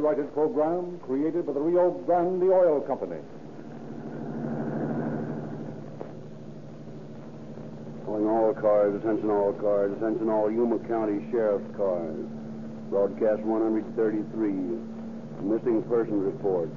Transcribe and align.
copyrighted 0.00 0.32
program 0.32 0.98
created 1.04 1.46
by 1.46 1.52
the 1.52 1.60
Rio 1.60 1.90
Grande 2.06 2.44
Oil 2.44 2.80
Company. 2.80 3.20
Calling 8.06 8.26
all 8.26 8.54
cars, 8.54 8.94
attention 8.94 9.28
all 9.28 9.52
cars, 9.52 9.92
attention 9.98 10.30
all 10.30 10.50
Yuma 10.50 10.78
County 10.88 11.28
Sheriff's 11.30 11.76
cars. 11.76 12.16
Broadcast 12.88 13.42
133. 13.42 14.52
Missing 15.44 15.82
person 15.84 16.20
report. 16.20 16.70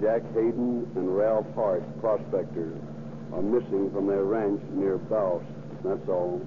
Jack 0.00 0.22
Hayden 0.32 0.90
and 0.96 1.14
Ralph 1.14 1.46
Hart, 1.54 1.84
prospectors, 2.00 2.80
are 3.34 3.42
missing 3.42 3.90
from 3.92 4.06
their 4.06 4.24
ranch 4.24 4.62
near 4.72 4.96
Bouse. 4.96 5.44
That's 5.84 6.08
all. 6.08 6.40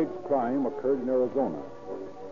Tonight's 0.00 0.26
crime 0.28 0.64
occurred 0.64 1.02
in 1.02 1.10
Arizona, 1.10 1.60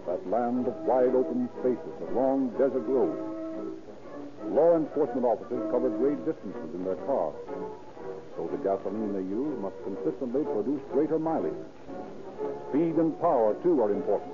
that 0.07 0.25
land 0.31 0.67
of 0.67 0.73
wide 0.89 1.13
open 1.13 1.51
spaces, 1.61 2.01
of 2.01 2.17
long 2.17 2.49
desert 2.57 2.81
roads. 2.89 3.21
Law 4.49 4.77
enforcement 4.77 5.27
officers 5.29 5.61
cover 5.71 5.93
great 6.01 6.17
distances 6.25 6.73
in 6.73 6.81
their 6.89 6.97
cars, 7.05 7.37
so 8.41 8.49
the 8.49 8.57
gasoline 8.65 9.13
they 9.13 9.29
use 9.29 9.53
must 9.61 9.77
consistently 9.85 10.49
produce 10.49 10.81
greater 10.97 11.19
mileage. 11.19 11.61
Speed 12.73 12.97
and 12.97 13.13
power, 13.21 13.53
too, 13.61 13.83
are 13.85 13.93
important. 13.93 14.33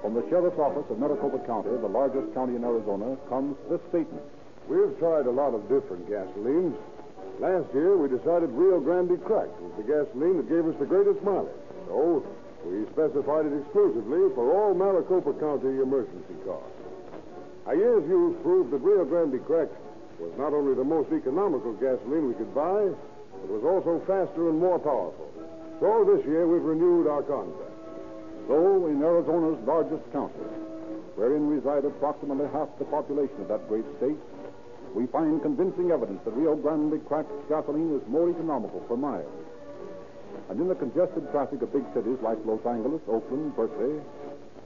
From 0.00 0.14
the 0.14 0.24
Sheriff's 0.32 0.56
Office 0.56 0.88
of 0.88 0.96
Maricopa 0.96 1.44
County, 1.44 1.76
the 1.76 1.92
largest 1.92 2.32
county 2.32 2.56
in 2.56 2.64
Arizona, 2.64 3.20
comes 3.28 3.52
this 3.68 3.84
statement. 3.92 4.24
We've 4.64 4.96
tried 4.96 5.28
a 5.28 5.30
lot 5.30 5.52
of 5.52 5.68
different 5.68 6.08
gasolines. 6.08 6.72
Last 7.36 7.68
year, 7.76 8.00
we 8.00 8.08
decided 8.08 8.48
Rio 8.56 8.80
Grande 8.80 9.20
Cracked 9.28 9.60
was 9.60 9.76
the 9.76 9.84
gasoline 9.84 10.40
that 10.40 10.48
gave 10.48 10.64
us 10.64 10.76
the 10.80 10.88
greatest 10.88 11.20
mileage. 11.20 11.59
So, 11.90 12.22
we 12.62 12.86
specified 12.94 13.50
it 13.50 13.54
exclusively 13.66 14.30
for 14.38 14.46
all 14.54 14.78
Maricopa 14.78 15.34
County 15.42 15.82
emergency 15.82 16.38
cars. 16.46 16.70
A 17.66 17.74
year's 17.74 18.06
use 18.06 18.38
proved 18.46 18.70
that 18.70 18.78
Rio 18.78 19.04
Grande 19.04 19.42
Cracked 19.44 19.74
was 20.22 20.30
not 20.38 20.54
only 20.54 20.78
the 20.78 20.86
most 20.86 21.10
economical 21.10 21.74
gasoline 21.82 22.28
we 22.28 22.34
could 22.34 22.54
buy, 22.54 22.94
but 23.42 23.50
was 23.50 23.66
also 23.66 23.98
faster 24.06 24.48
and 24.48 24.60
more 24.62 24.78
powerful. 24.78 25.26
So 25.80 26.06
this 26.06 26.24
year, 26.30 26.46
we've 26.46 26.62
renewed 26.62 27.10
our 27.10 27.26
contract. 27.26 27.74
So, 28.46 28.86
in 28.86 29.02
Arizona's 29.02 29.58
largest 29.66 30.06
county, 30.12 30.46
wherein 31.18 31.50
reside 31.50 31.84
approximately 31.84 32.46
half 32.54 32.70
the 32.78 32.86
population 32.86 33.34
of 33.42 33.48
that 33.48 33.66
great 33.66 33.84
state, 33.98 34.18
we 34.94 35.10
find 35.10 35.42
convincing 35.42 35.90
evidence 35.90 36.22
that 36.22 36.38
Rio 36.38 36.54
Grande 36.54 37.02
cracked 37.08 37.34
gasoline 37.48 37.98
is 37.98 38.06
more 38.06 38.30
economical 38.30 38.78
per 38.86 38.94
mile. 38.96 39.26
And 40.50 40.58
in 40.58 40.66
the 40.66 40.74
congested 40.74 41.30
traffic 41.30 41.62
of 41.62 41.72
big 41.72 41.86
cities 41.94 42.18
like 42.22 42.38
Los 42.44 42.58
Angeles, 42.66 43.00
Oakland, 43.06 43.54
Berkeley, 43.54 44.02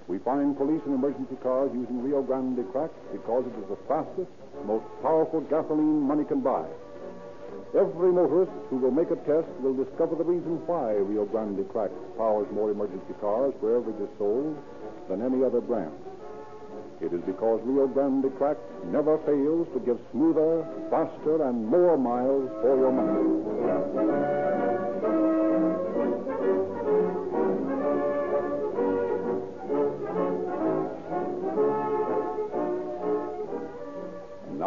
we 0.08 0.16
find 0.24 0.56
police 0.56 0.80
and 0.86 0.94
emergency 0.94 1.36
cars 1.42 1.70
using 1.74 2.02
Rio 2.02 2.22
Grande 2.22 2.64
cracked 2.72 2.96
because 3.12 3.44
it 3.44 3.52
is 3.60 3.68
the 3.68 3.76
fastest, 3.84 4.32
most 4.64 4.84
powerful 5.02 5.42
gasoline 5.42 6.00
money 6.00 6.24
can 6.24 6.40
buy. 6.40 6.64
Every 7.76 8.12
motorist 8.12 8.52
who 8.70 8.78
will 8.78 8.92
make 8.92 9.10
a 9.10 9.20
test 9.28 9.48
will 9.60 9.76
discover 9.76 10.16
the 10.16 10.24
reason 10.24 10.56
why 10.64 10.96
Rio 11.04 11.26
Grande 11.26 11.68
cracked 11.68 12.00
powers 12.16 12.48
more 12.52 12.70
emergency 12.70 13.12
cars 13.20 13.52
wherever 13.60 13.90
it 13.90 14.00
is 14.00 14.08
sold 14.16 14.56
than 15.10 15.20
any 15.20 15.44
other 15.44 15.60
brand. 15.60 15.92
It 17.02 17.12
is 17.12 17.20
because 17.28 17.60
Rio 17.64 17.88
Grande 17.88 18.32
cracked 18.38 18.64
never 18.86 19.18
fails 19.28 19.68
to 19.74 19.80
give 19.84 19.98
smoother, 20.12 20.64
faster, 20.88 21.44
and 21.44 21.66
more 21.66 21.98
miles 21.98 22.48
for 22.62 22.72
your 22.72 22.92
money. 22.92 24.73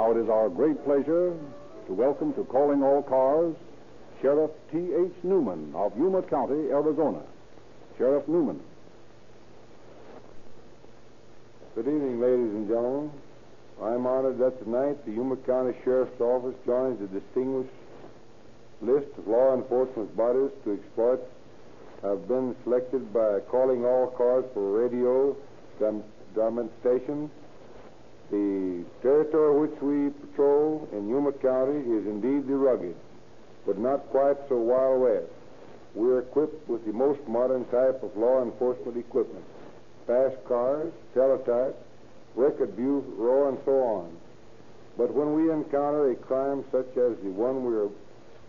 Now 0.07 0.17
it 0.17 0.23
is 0.23 0.29
our 0.29 0.47
great 0.47 0.81
pleasure 0.85 1.33
to 1.85 1.93
welcome 1.93 2.33
to 2.33 2.43
Calling 2.45 2.81
All 2.81 3.03
Cars 3.03 3.53
Sheriff 4.21 4.51
T.H. 4.71 5.11
Newman 5.23 5.73
of 5.75 5.97
Yuma 5.97 6.21
County, 6.21 6.69
Arizona. 6.69 7.21
Sheriff 7.97 8.25
Newman. 8.27 8.61
Good 11.75 11.87
evening, 11.87 12.21
ladies 12.21 12.55
and 12.55 12.67
gentlemen. 12.69 13.11
I'm 13.81 14.07
honored 14.07 14.37
that 14.39 14.63
tonight 14.63 15.03
the 15.05 15.11
Yuma 15.11 15.35
County 15.37 15.75
Sheriff's 15.83 16.21
Office 16.21 16.55
joins 16.65 16.99
the 16.99 17.07
distinguished 17.07 17.73
list 18.81 19.07
of 19.17 19.27
law 19.27 19.55
enforcement 19.55 20.15
bodies 20.15 20.51
to 20.63 20.73
exploit 20.73 21.19
have 22.01 22.27
been 22.29 22.55
selected 22.63 23.11
by 23.11 23.39
calling 23.51 23.83
all 23.83 24.07
cars 24.15 24.45
for 24.53 24.71
radio 24.71 25.35
dem- 25.79 26.03
demonstration. 26.33 27.29
The 28.29 28.83
territory 29.01 29.67
which 29.67 29.81
we 29.81 30.09
patrol 30.09 30.87
in 30.91 31.07
Yuma 31.07 31.31
County 31.33 31.79
is 31.79 32.05
indeed 32.05 32.47
the 32.47 32.55
rugged, 32.55 32.95
but 33.65 33.77
not 33.77 34.09
quite 34.09 34.37
so 34.49 34.57
wild 34.57 35.01
west. 35.01 35.31
We're 35.95 36.19
equipped 36.19 36.67
with 36.67 36.85
the 36.85 36.93
most 36.93 37.25
modern 37.27 37.65
type 37.65 38.03
of 38.03 38.15
law 38.17 38.43
enforcement 38.43 38.97
equipment 38.97 39.45
fast 40.07 40.37
cars, 40.47 40.91
teletype, 41.13 41.75
record 42.35 42.75
bureau, 42.77 43.49
and 43.49 43.57
so 43.65 43.71
on. 43.83 44.17
But 44.97 45.13
when 45.13 45.33
we 45.33 45.51
encounter 45.51 46.11
a 46.11 46.15
crime 46.15 46.63
such 46.71 46.87
as 46.97 47.17
the 47.21 47.29
one 47.29 47.63
we're 47.63 47.89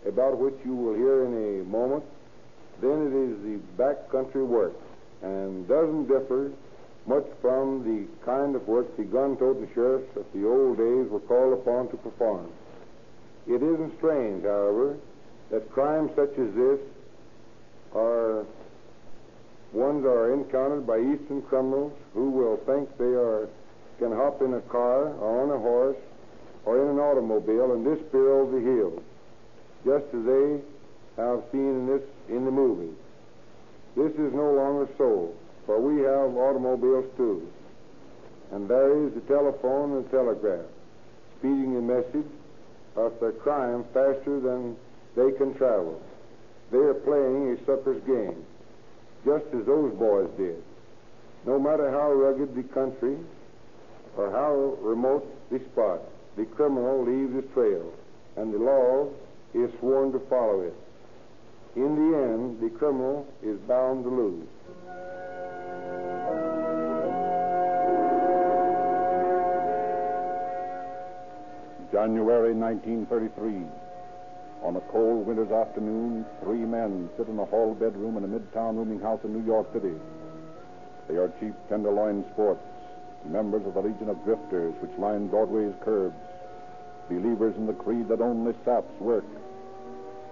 about 0.07 0.39
which 0.39 0.55
you 0.65 0.73
will 0.73 0.95
hear 0.95 1.25
in 1.25 1.61
a 1.61 1.63
moment, 1.65 2.03
then 2.81 3.07
it 3.07 3.13
is 3.13 3.43
the 3.43 3.59
backcountry 3.77 4.45
work 4.45 4.73
and 5.21 5.67
doesn't 5.67 6.07
differ 6.07 6.51
much 7.09 7.25
from 7.41 7.83
the 7.83 8.05
kind 8.23 8.55
of 8.55 8.67
work 8.67 8.95
the 8.95 9.03
gun-toting 9.03 9.67
sheriffs 9.73 10.15
of 10.15 10.25
the 10.31 10.47
old 10.47 10.77
days 10.77 11.09
were 11.09 11.19
called 11.21 11.53
upon 11.53 11.89
to 11.89 11.97
perform. 11.97 12.47
It 13.47 13.63
isn't 13.63 13.97
strange, 13.97 14.43
however, 14.43 14.95
that 15.49 15.71
crimes 15.71 16.11
such 16.15 16.37
as 16.37 16.53
this 16.53 16.79
are 17.95 18.45
ones 19.73 20.03
that 20.03 20.09
are 20.09 20.33
encountered 20.33 20.85
by 20.85 20.99
eastern 20.99 21.41
criminals 21.41 21.93
who 22.13 22.29
will 22.29 22.57
think 22.57 22.95
they 22.99 23.05
are 23.05 23.49
can 23.97 24.11
hop 24.11 24.41
in 24.41 24.53
a 24.53 24.61
car 24.61 25.09
or 25.15 25.43
on 25.43 25.49
a 25.49 25.57
horse 25.57 25.97
or 26.65 26.81
in 26.81 26.89
an 26.89 26.99
automobile 26.99 27.73
and 27.73 27.83
disappear 27.83 28.33
over 28.33 28.59
the 28.59 28.65
hills, 28.65 29.01
just 29.83 30.05
as 30.13 30.25
they 30.25 30.61
have 31.17 31.41
seen 31.51 31.73
in 31.81 31.87
this 31.87 32.01
in 32.29 32.45
the 32.45 32.51
movies. 32.51 32.95
This 33.95 34.11
is 34.13 34.31
no 34.33 34.53
longer 34.53 34.87
so, 34.97 35.33
for 35.69 35.79
we 35.79 36.01
have 36.01 36.35
automobiles 36.35 37.05
too. 37.15 37.47
And 38.51 38.67
there 38.67 39.05
is 39.05 39.13
the 39.13 39.21
telephone 39.21 39.97
and 39.97 40.09
telegraph, 40.09 40.65
speeding 41.37 41.75
the 41.75 41.81
message 41.81 42.31
of 42.95 43.13
their 43.19 43.33
crime 43.33 43.85
faster 43.93 44.39
than 44.39 44.75
they 45.15 45.31
can 45.37 45.53
travel. 45.53 46.01
They 46.71 46.79
are 46.79 46.95
playing 46.95 47.51
a 47.51 47.65
sucker's 47.67 48.01
game, 48.07 48.43
just 49.23 49.45
as 49.53 49.63
those 49.67 49.93
boys 49.93 50.31
did. 50.37 50.57
No 51.45 51.59
matter 51.59 51.91
how 51.91 52.13
rugged 52.13 52.55
the 52.55 52.63
country 52.73 53.17
or 54.17 54.31
how 54.31 54.75
remote 54.81 55.23
the 55.51 55.59
spot, 55.71 56.01
the 56.35 56.45
criminal 56.45 57.05
leaves 57.05 57.35
his 57.35 57.53
trail, 57.53 57.93
and 58.37 58.51
the 58.51 58.57
law 58.57 59.07
is 59.53 59.69
sworn 59.77 60.13
to 60.13 60.19
follow 60.31 60.61
it. 60.61 60.73
In 61.75 61.93
the 61.93 62.17
end, 62.17 62.59
the 62.59 62.75
criminal 62.75 63.27
is 63.43 63.59
bound 63.67 64.03
to 64.05 64.09
lose. 64.09 64.47
January 71.91 72.53
1933. 72.53 73.65
On 74.61 74.75
a 74.75 74.81
cold 74.91 75.25
winter's 75.25 75.51
afternoon, 75.51 76.25
three 76.43 76.61
men 76.61 77.09
sit 77.17 77.27
in 77.27 77.39
a 77.39 77.45
hall 77.45 77.73
bedroom 77.73 78.17
in 78.17 78.23
a 78.23 78.27
midtown 78.27 78.77
rooming 78.77 78.99
house 78.99 79.19
in 79.23 79.33
New 79.33 79.45
York 79.45 79.65
City. 79.73 79.95
They 81.07 81.15
are 81.15 81.31
cheap 81.39 81.55
tenderloin 81.67 82.25
sports, 82.33 82.61
members 83.25 83.65
of 83.65 83.73
the 83.73 83.81
Legion 83.81 84.09
of 84.09 84.23
Drifters 84.23 84.75
which 84.81 84.91
line 84.99 85.27
Broadway's 85.27 85.73
curbs, 85.81 86.15
believers 87.09 87.55
in 87.57 87.65
the 87.65 87.73
creed 87.73 88.07
that 88.09 88.21
only 88.21 88.53
saps 88.63 88.93
work. 88.99 89.25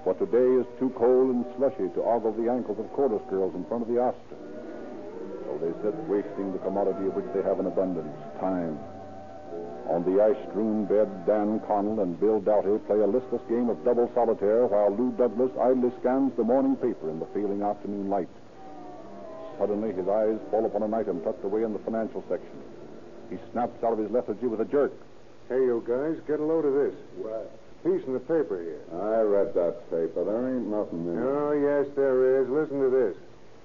For 0.04 0.14
today 0.14 0.62
is 0.62 0.68
too 0.78 0.94
cold 0.96 1.34
and 1.34 1.46
slushy 1.58 1.90
to 1.96 2.04
ogle 2.04 2.34
the 2.34 2.52
ankles 2.52 2.78
of 2.78 2.92
chorus 2.94 3.24
girls 3.30 3.56
in 3.56 3.66
front 3.66 3.82
of 3.82 3.90
the 3.90 4.00
Astor. 4.00 4.38
So 5.46 5.58
they 5.58 5.74
sit 5.82 5.96
wasting 6.06 6.54
the 6.54 6.60
commodity 6.60 7.08
of 7.08 7.16
which 7.16 7.34
they 7.34 7.42
have 7.42 7.60
an 7.60 7.66
abundance, 7.66 8.14
time. 8.40 8.78
On 9.90 10.04
the 10.04 10.22
ice 10.22 10.38
strewn 10.50 10.86
bed, 10.86 11.26
Dan 11.26 11.62
Connell 11.62 12.02
and 12.02 12.20
Bill 12.20 12.42
Doughty 12.42 12.78
play 12.88 13.00
a 13.00 13.08
listless 13.08 13.42
game 13.48 13.70
of 13.70 13.84
double 13.86 14.12
solitaire 14.14 14.68
while 14.68 14.92
Lou 14.92 15.12
Douglas 15.14 15.52
idly 15.60 15.92
scans 16.02 16.36
the 16.36 16.44
morning 16.44 16.76
paper 16.76 17.10
in 17.10 17.20
the 17.20 17.26
failing 17.28 17.62
afternoon 17.64 18.10
light. 18.10 18.28
Suddenly, 19.58 19.94
his 19.94 20.08
eyes 20.08 20.38
fall 20.52 20.66
upon 20.66 20.84
an 20.84 20.94
item 20.94 21.22
tucked 21.22 21.44
away 21.44 21.64
in 21.64 21.74
the 21.74 21.80
financial 21.80 22.24
section. 22.30 22.52
He 23.30 23.38
snaps 23.52 23.84
out 23.84 23.94
of 23.94 24.00
his 24.00 24.12
lethargy 24.12 24.48
with 24.48 24.62
a 24.62 24.66
jerk. 24.66 24.94
Hey, 25.50 25.64
you 25.64 25.84
guys, 25.88 26.20
get 26.28 26.40
a 26.40 26.44
load 26.44 26.66
of 26.66 26.74
this. 26.74 26.96
What? 27.18 27.50
Piece 27.84 28.06
in 28.06 28.14
the 28.14 28.20
paper 28.20 28.60
here. 28.62 28.84
I 28.92 29.22
read 29.22 29.54
that 29.54 29.90
paper. 29.90 30.26
There 30.26 30.50
ain't 30.50 30.68
nothing 30.68 31.08
in 31.08 31.18
it. 31.18 31.24
Oh, 31.24 31.52
yes, 31.54 31.88
there 31.96 32.42
is. 32.42 32.50
Listen 32.50 32.82
to 32.82 32.90
this. 32.90 33.16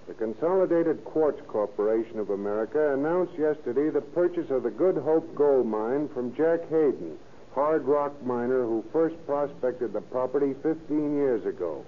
The 0.08 0.14
Consolidated 0.14 1.04
Quartz 1.04 1.40
Corporation 1.46 2.18
of 2.18 2.30
America 2.30 2.92
announced 2.92 3.34
yesterday 3.38 3.88
the 3.88 4.00
purchase 4.00 4.50
of 4.50 4.64
the 4.64 4.70
Good 4.70 4.96
Hope 4.96 5.32
gold 5.36 5.66
mine 5.66 6.08
from 6.08 6.34
Jack 6.34 6.68
Hayden, 6.70 7.16
hard 7.54 7.84
rock 7.84 8.12
miner 8.24 8.64
who 8.64 8.84
first 8.92 9.14
prospected 9.26 9.92
the 9.92 10.00
property 10.00 10.54
15 10.62 11.14
years 11.14 11.46
ago. 11.46 11.84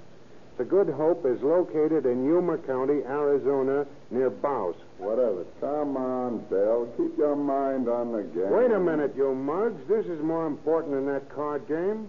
The 0.58 0.64
Good 0.64 0.88
Hope 0.90 1.26
is 1.26 1.42
located 1.42 2.06
in 2.06 2.24
Yuma 2.24 2.58
County, 2.58 3.02
Arizona, 3.02 3.84
near 4.12 4.30
Bouse. 4.30 4.76
Whatever. 4.98 5.44
Come 5.60 5.96
on, 5.96 6.38
Bill. 6.48 6.86
Keep 6.96 7.18
your 7.18 7.34
mind 7.34 7.88
on 7.88 8.12
the 8.12 8.22
game. 8.22 8.50
Wait 8.50 8.70
a 8.70 8.78
minute, 8.78 9.16
you 9.16 9.34
mugs. 9.34 9.82
This 9.88 10.06
is 10.06 10.22
more 10.22 10.46
important 10.46 10.94
than 10.94 11.06
that 11.06 11.28
card 11.34 11.66
game. 11.66 12.08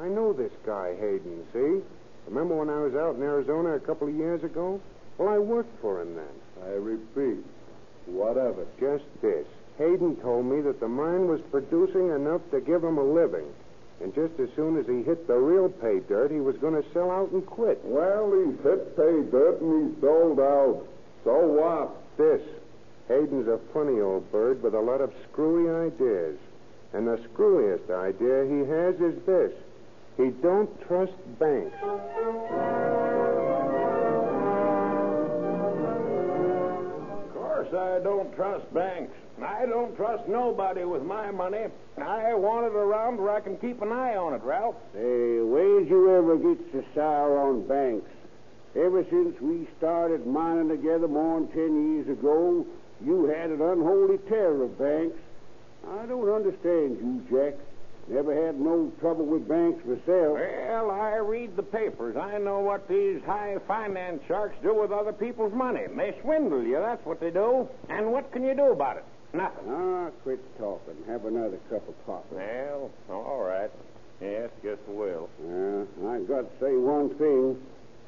I 0.00 0.08
know 0.08 0.32
this 0.32 0.50
guy, 0.66 0.96
Hayden, 0.98 1.46
see? 1.52 1.80
Remember 2.26 2.56
when 2.56 2.70
I 2.70 2.80
was 2.80 2.96
out 2.96 3.14
in 3.14 3.22
Arizona 3.22 3.76
a 3.76 3.80
couple 3.80 4.08
of 4.08 4.14
years 4.16 4.42
ago? 4.42 4.80
Well, 5.18 5.28
I 5.28 5.38
worked 5.38 5.80
for 5.80 6.02
him 6.02 6.16
then. 6.16 6.66
I 6.66 6.72
repeat, 6.72 7.44
whatever. 8.06 8.66
Just 8.80 9.04
this. 9.22 9.46
Hayden 9.78 10.16
told 10.16 10.46
me 10.46 10.60
that 10.62 10.80
the 10.80 10.88
mine 10.88 11.26
was 11.28 11.40
producing 11.50 12.10
enough 12.10 12.40
to 12.50 12.60
give 12.60 12.82
him 12.82 12.98
a 12.98 13.04
living. 13.04 13.46
And 14.00 14.14
just 14.14 14.38
as 14.40 14.48
soon 14.56 14.76
as 14.78 14.86
he 14.86 15.02
hit 15.02 15.26
the 15.26 15.36
real 15.36 15.68
pay 15.68 16.00
dirt, 16.00 16.30
he 16.30 16.40
was 16.40 16.56
going 16.56 16.80
to 16.80 16.92
sell 16.92 17.10
out 17.10 17.30
and 17.30 17.44
quit. 17.46 17.80
Well, 17.84 18.32
he's 18.32 18.60
hit 18.62 18.96
pay 18.96 19.22
dirt 19.30 19.60
and 19.60 19.94
he's 19.94 20.00
sold 20.00 20.40
out. 20.40 20.86
So 21.24 21.46
what? 21.46 21.96
This. 22.16 22.42
Hayden's 23.08 23.48
a 23.48 23.58
funny 23.72 24.00
old 24.00 24.30
bird 24.32 24.62
with 24.62 24.74
a 24.74 24.80
lot 24.80 25.00
of 25.00 25.12
screwy 25.30 25.70
ideas. 25.70 26.36
And 26.92 27.06
the 27.06 27.18
screwiest 27.32 27.90
idea 27.90 28.44
he 28.44 28.70
has 28.70 28.94
is 29.00 29.20
this. 29.26 29.52
He 30.16 30.30
don't 30.42 30.70
trust 30.86 31.12
banks. 31.38 31.74
I 37.74 37.98
don't 38.00 38.34
trust 38.34 38.72
banks. 38.72 39.12
I 39.42 39.66
don't 39.66 39.96
trust 39.96 40.28
nobody 40.28 40.84
with 40.84 41.02
my 41.02 41.30
money. 41.30 41.66
I 41.98 42.34
want 42.34 42.66
it 42.66 42.72
around 42.76 43.18
where 43.18 43.30
I 43.30 43.40
can 43.40 43.56
keep 43.56 43.82
an 43.82 43.92
eye 43.92 44.16
on 44.16 44.34
it, 44.34 44.42
Ralph. 44.42 44.76
Hey, 44.92 45.40
where'd 45.40 45.88
you 45.88 46.14
ever 46.16 46.36
get 46.36 46.58
so 46.72 46.84
sour 46.94 47.38
on 47.38 47.66
banks? 47.66 48.08
Ever 48.76 49.04
since 49.10 49.40
we 49.40 49.68
started 49.78 50.26
mining 50.26 50.68
together 50.68 51.08
more 51.08 51.40
than 51.40 51.48
ten 51.48 51.94
years 51.94 52.08
ago, 52.08 52.66
you 53.04 53.26
had 53.26 53.50
an 53.50 53.60
unholy 53.60 54.18
terror 54.28 54.64
of 54.64 54.78
banks. 54.78 55.18
I 55.88 56.06
don't 56.06 56.28
understand 56.28 56.98
you, 57.00 57.22
Jack. 57.30 57.54
Never 58.08 58.46
had 58.46 58.60
no 58.60 58.92
trouble 59.00 59.24
with 59.24 59.48
banks 59.48 59.84
myself. 59.86 60.38
Well, 60.38 60.90
I 60.90 61.16
read 61.16 61.56
the 61.56 61.62
papers. 61.62 62.16
I 62.16 62.38
know 62.38 62.60
what 62.60 62.86
these 62.86 63.22
high 63.24 63.56
finance 63.66 64.20
sharks 64.28 64.56
do 64.62 64.74
with 64.74 64.92
other 64.92 65.12
people's 65.12 65.54
money. 65.54 65.82
They 65.96 66.14
swindle 66.22 66.62
you, 66.62 66.76
that's 66.80 67.04
what 67.06 67.18
they 67.20 67.30
do. 67.30 67.66
And 67.88 68.12
what 68.12 68.30
can 68.32 68.44
you 68.44 68.54
do 68.54 68.72
about 68.72 68.98
it? 68.98 69.04
Nothing. 69.32 69.64
Ah, 69.68 70.10
quit 70.22 70.38
talking. 70.58 70.94
Have 71.08 71.24
another 71.24 71.58
cup 71.70 71.88
of 71.88 71.94
coffee. 72.06 72.36
Well, 72.36 72.90
all 73.10 73.42
right. 73.42 73.70
Yes, 74.20 74.50
guess 74.62 74.78
we 74.86 74.94
will. 74.94 75.28
Uh, 75.42 76.08
I 76.08 76.20
got 76.20 76.42
to 76.42 76.64
say 76.64 76.76
one 76.76 77.08
thing. 77.16 77.56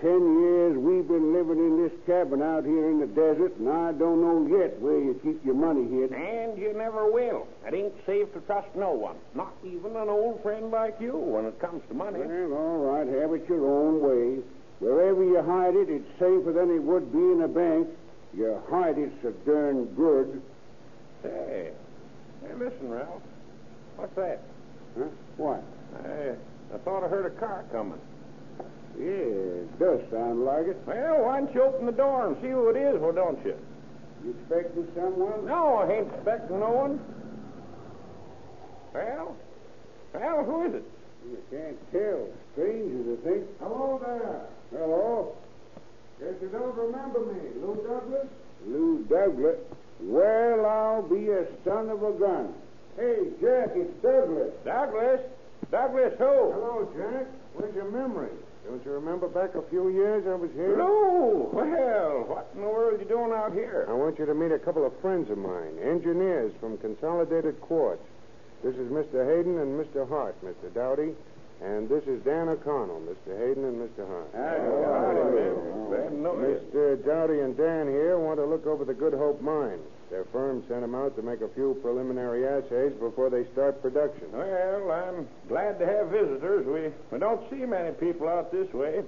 Ten 0.00 0.40
years 0.40 0.76
we've 0.76 1.08
been 1.08 1.32
living 1.32 1.56
in 1.58 1.82
this 1.82 1.93
cabin 2.04 2.43
out 2.43 2.64
here 2.64 2.90
in 2.90 3.00
the 3.00 3.06
desert, 3.06 3.56
and 3.56 3.69
I 3.69 3.93
don't 3.93 4.20
know 4.20 4.58
yet 4.58 4.78
where 4.78 4.98
you 4.98 5.19
keep 5.25 5.43
your 5.43 5.54
money 5.54 5.88
hid. 5.88 6.12
And 6.12 6.58
you 6.58 6.75
never 6.75 7.10
will. 7.10 7.48
It 7.66 7.72
ain't 7.72 7.94
safe 8.04 8.31
to 8.34 8.40
trust 8.40 8.69
no 8.76 8.90
one, 8.93 9.16
not 9.34 9.54
even 9.64 9.96
an 9.96 10.10
old 10.10 10.43
friend 10.43 10.70
like 10.70 11.00
you 11.00 11.16
when 11.16 11.46
it 11.46 11.58
comes 11.60 11.81
to 11.88 11.94
money. 11.94 12.19
Well, 12.20 12.52
all 12.52 12.78
right, 12.78 13.06
have 13.06 13.32
it 13.32 13.48
your 13.48 13.64
own 13.64 14.02
way. 14.02 14.43
Wherever 14.81 15.25
you 15.25 15.40
hide 15.40 15.75
it, 15.75 15.88
it's 15.88 16.10
safer 16.19 16.52
than 16.52 16.70
it 16.70 16.82
would 16.82 17.10
be 17.10 17.19
in 17.19 17.40
a 17.42 17.49
bank. 17.49 17.88
You 18.37 18.60
hide 18.69 18.99
it 18.99 19.10
so 19.22 19.32
darn 19.46 19.87
good. 19.96 20.42
Hey, 21.22 21.70
hey, 22.42 22.54
listen, 22.58 22.90
Ralph. 22.90 23.22
What's 23.96 24.14
that? 24.16 24.42
Huh? 24.99 25.04
What? 25.38 25.64
I, 26.04 26.34
I 26.75 26.78
thought 26.84 27.02
I 27.02 27.08
heard 27.08 27.25
a 27.25 27.31
car 27.31 27.64
coming. 27.72 27.99
Yeah, 28.98 29.64
it 29.64 29.78
does 29.78 30.00
sound 30.10 30.44
like 30.44 30.66
it. 30.66 30.76
Well, 30.87 31.25
why 31.25 31.40
don't 31.40 31.54
you 31.54 31.62
open 31.62 31.87
the 31.87 31.93
door 31.93 32.28
and 32.28 32.37
see 32.40 32.48
who 32.48 32.70
it 32.70 32.76
is, 32.76 32.98
well, 32.98 33.12
don't 33.12 33.44
you? 33.44 33.54
You 34.25 34.34
expecting 34.40 34.88
someone? 34.94 35.46
No, 35.46 35.76
I 35.76 35.93
ain't 35.93 36.12
expecting 36.14 36.60
no 36.60 36.70
one. 36.70 37.00
Well, 38.94 39.37
well, 40.14 40.44
who 40.44 40.64
is 40.66 40.75
it? 40.75 40.84
You 41.28 41.38
can't 41.50 41.93
tell. 41.93 42.28
Strangers, 42.52 43.19
I 43.19 43.28
think. 43.28 43.44
Hello 43.60 44.00
there. 44.02 44.40
Hello? 44.72 45.37
Guess 46.19 46.40
you 46.40 46.49
don't 46.49 46.75
remember 46.75 47.20
me, 47.20 47.40
Lou 47.60 47.76
Douglas? 47.87 48.26
Lou 48.66 49.04
Douglas. 49.04 49.58
Well, 50.00 50.64
I'll 50.64 51.02
be 51.02 51.28
a 51.28 51.46
son 51.64 51.90
of 51.90 52.02
a 52.02 52.12
gun. 52.12 52.54
Hey, 52.96 53.28
Jack, 53.42 53.76
it's 53.76 53.92
Douglas. 54.02 54.52
Douglas. 54.64 55.20
Douglas 55.70 56.14
who? 56.16 56.25
Hello, 56.25 56.88
Jack. 56.96 57.26
Where's 57.54 57.75
your 57.75 57.90
memory? 57.90 58.31
Don't 58.66 58.84
you 58.84 58.92
remember 58.92 59.28
back 59.28 59.54
a 59.54 59.62
few 59.70 59.90
years 59.90 60.26
I 60.26 60.34
was 60.34 60.50
here? 60.54 60.76
Lou. 60.76 61.48
Well, 61.54 62.24
what 62.26 62.50
in 62.54 62.62
the 62.62 62.66
world 62.66 62.98
are 62.98 63.02
you 63.02 63.08
doing 63.08 63.30
out 63.30 63.52
here? 63.52 63.86
I 63.88 63.92
want 63.92 64.18
you 64.18 64.26
to 64.26 64.34
meet 64.34 64.50
a 64.50 64.58
couple 64.58 64.84
of 64.84 64.92
friends 65.00 65.30
of 65.30 65.38
mine, 65.38 65.78
engineers 65.78 66.52
from 66.58 66.76
Consolidated 66.78 67.60
Quartz. 67.60 68.02
This 68.64 68.74
is 68.74 68.90
Mr. 68.90 69.22
Hayden 69.22 69.58
and 69.58 69.78
Mr. 69.78 70.08
Hart, 70.08 70.34
Mr. 70.44 70.72
Doughty. 70.74 71.14
And 71.62 71.88
this 71.88 72.02
is 72.04 72.20
Dan 72.24 72.48
O'Connell, 72.48 73.00
Mr. 73.06 73.38
Hayden 73.38 73.64
and 73.64 73.76
Mr. 73.78 74.06
Hart. 74.06 74.28
Ah, 74.34 74.58
Glad 75.88 76.12
oh. 76.12 76.18
know. 76.18 76.34
Mr. 76.34 77.02
Doughty 77.06 77.40
and 77.40 77.56
Dan 77.56 77.86
here 77.86 78.18
want 78.18 78.38
to 78.38 78.44
look 78.44 78.66
over 78.66 78.84
the 78.84 78.92
Good 78.92 79.14
Hope 79.14 79.40
mine. 79.40 79.78
Their 80.11 80.25
firm 80.26 80.62
sent 80.69 80.82
them 80.82 80.94
out 80.94 81.17
to 81.17 81.23
make 81.23 81.41
a 81.41 81.49
few 81.49 81.79
preliminary 81.82 82.47
assays 82.47 82.92
before 83.00 83.28
they 83.28 83.45
start 83.52 83.83
production. 83.83 84.30
Well, 84.33 84.90
I'm 84.90 85.28
glad 85.49 85.78
to 85.80 85.87
have 85.87 86.09
visitors. 86.09 86.66
We, 86.66 86.92
we 87.11 87.19
don't 87.19 87.42
see 87.50 87.66
many 87.66 87.92
people 87.92 88.28
out 88.28 88.52
this 88.52 88.73
way. 88.73 89.02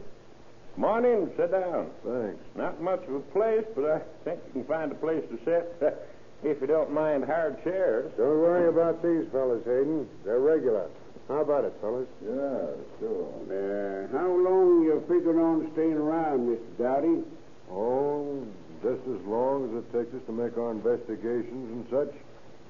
Come 0.75 0.85
on 0.85 1.05
in, 1.05 1.31
sit 1.37 1.51
down. 1.51 1.91
Thanks. 2.05 2.39
Not 2.57 2.81
much 2.81 3.03
of 3.09 3.15
a 3.15 3.21
place, 3.21 3.65
but 3.75 3.85
I 3.85 4.01
think 4.25 4.41
you 4.47 4.53
can 4.53 4.65
find 4.65 4.93
a 4.93 4.95
place 4.97 5.23
to 5.31 5.39
sit. 5.45 5.77
if 6.43 6.61
you 6.61 6.67
don't 6.67 6.93
mind 6.93 7.25
hard 7.25 7.63
chairs. 7.65 8.13
Don't 8.17 8.39
worry 8.39 8.69
about 8.69 9.03
these 9.03 9.31
fellas, 9.33 9.65
Hayden. 9.65 10.09
They're 10.25 10.41
regular. 10.41 10.89
How 11.29 11.41
about 11.41 11.65
it, 11.65 11.75
fellas? 11.81 12.09
Yeah, 12.23 12.73
sure. 13.01 13.29
Uh, 13.51 14.17
how 14.17 14.29
long 14.29 14.83
you 14.85 15.03
figuring 15.09 15.39
on 15.39 15.71
staying 15.73 15.95
around, 15.95 16.49
Mr. 16.49 16.79
Doughty? 16.79 17.23
Oh, 17.71 18.47
just 18.83 19.03
as 19.09 19.21
long 19.27 19.69
as 19.69 19.83
it 19.83 19.87
takes 19.93 20.15
us 20.15 20.23
to 20.27 20.33
make 20.33 20.57
our 20.57 20.71
investigations 20.71 21.67
and 21.73 21.87
such. 21.91 22.15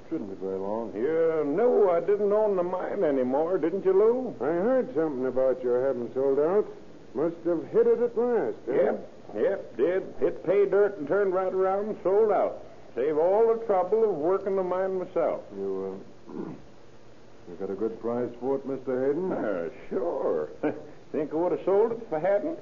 Shouldn't 0.09 0.31
be 0.31 0.47
very 0.47 0.59
long. 0.59 0.93
You 0.95 1.45
knew 1.45 1.91
I 1.91 2.01
didn't 2.01 2.33
own 2.33 2.57
the 2.57 2.63
mine 2.63 3.05
anymore, 3.05 3.59
didn't 3.59 3.85
you, 3.85 3.93
Lou? 3.93 4.35
I 4.41 4.53
heard 4.53 4.95
something 4.95 5.27
about 5.27 5.63
your 5.63 5.87
having 5.87 6.11
sold 6.15 6.39
out. 6.39 6.67
Must 7.15 7.37
have 7.45 7.65
hit 7.73 7.87
it 7.87 8.01
at 8.01 8.17
last, 8.17 8.57
eh? 8.69 8.73
Yep, 8.73 9.13
yep, 9.37 9.77
did. 9.77 10.03
Hit 10.21 10.47
pay 10.47 10.65
dirt 10.65 10.97
and 10.99 11.09
turned 11.09 11.35
right 11.35 11.53
around 11.53 11.89
and 11.89 11.99
sold 12.03 12.33
out. 12.33 12.65
Save 12.95 13.19
all 13.19 13.55
the 13.55 13.65
trouble 13.67 14.05
of 14.05 14.15
working 14.17 14.57
the 14.57 14.63
mine 14.63 14.99
myself. 14.99 15.43
You, 15.55 16.01
uh, 16.31 16.33
you 17.49 17.57
got 17.61 17.71
a 17.71 17.75
good 17.75 18.01
price 18.01 18.31
for 18.41 18.57
it, 18.57 18.67
Mr. 18.67 19.07
Hayden? 19.07 19.33
Uh, 19.33 19.69
sure. 19.91 20.49
Think 21.13 21.33
I 21.33 21.37
would 21.37 21.53
have 21.53 21.65
sold 21.67 21.93
it 21.93 21.99
if 22.07 22.13
I 22.13 22.19
hadn't? 22.19 22.59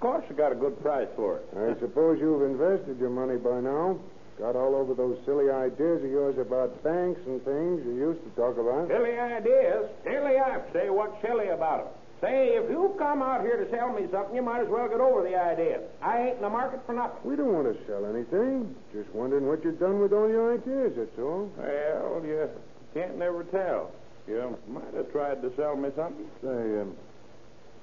Of 0.00 0.08
course 0.08 0.24
I 0.30 0.32
got 0.32 0.50
a 0.50 0.54
good 0.54 0.80
price 0.80 1.08
for 1.14 1.36
it. 1.36 1.44
I 1.52 1.78
suppose 1.78 2.16
you've 2.18 2.40
invested 2.40 2.98
your 2.98 3.10
money 3.10 3.36
by 3.36 3.60
now. 3.60 4.00
Got 4.38 4.56
all 4.56 4.74
over 4.74 4.94
those 4.94 5.18
silly 5.26 5.50
ideas 5.50 6.02
of 6.02 6.08
yours 6.10 6.38
about 6.38 6.72
banks 6.82 7.20
and 7.26 7.44
things 7.44 7.84
you 7.84 7.92
used 8.08 8.24
to 8.24 8.30
talk 8.32 8.56
about. 8.56 8.88
Silly 8.88 9.18
ideas. 9.20 9.84
Silly 10.02 10.40
I 10.40 10.56
say 10.72 10.88
what's 10.88 11.20
silly 11.20 11.48
about 11.48 11.80
about 11.80 11.80
'em. 11.80 11.92
Say, 12.22 12.56
if 12.56 12.70
you 12.70 12.94
come 12.96 13.20
out 13.20 13.42
here 13.42 13.62
to 13.62 13.68
sell 13.68 13.92
me 13.92 14.08
something, 14.10 14.34
you 14.34 14.40
might 14.40 14.62
as 14.62 14.68
well 14.68 14.88
get 14.88 15.00
over 15.00 15.20
the 15.22 15.36
idea. 15.36 15.80
I 16.00 16.28
ain't 16.28 16.36
in 16.36 16.42
the 16.42 16.48
market 16.48 16.80
for 16.86 16.94
nothing. 16.94 17.20
We 17.22 17.36
don't 17.36 17.52
want 17.52 17.68
to 17.68 17.84
sell 17.86 18.06
anything. 18.06 18.74
Just 18.94 19.12
wondering 19.14 19.46
what 19.46 19.62
you've 19.62 19.78
done 19.78 20.00
with 20.00 20.14
all 20.14 20.30
your 20.30 20.54
ideas, 20.54 20.96
that's 20.96 21.18
all. 21.18 21.50
Well, 21.58 22.22
you 22.24 22.48
can't 22.94 23.18
never 23.18 23.44
tell. 23.44 23.90
You 24.26 24.56
might 24.66 24.94
have 24.94 25.12
tried 25.12 25.42
to 25.42 25.54
sell 25.56 25.76
me 25.76 25.90
something. 25.94 26.24
Say, 26.40 26.80
um, 26.80 26.96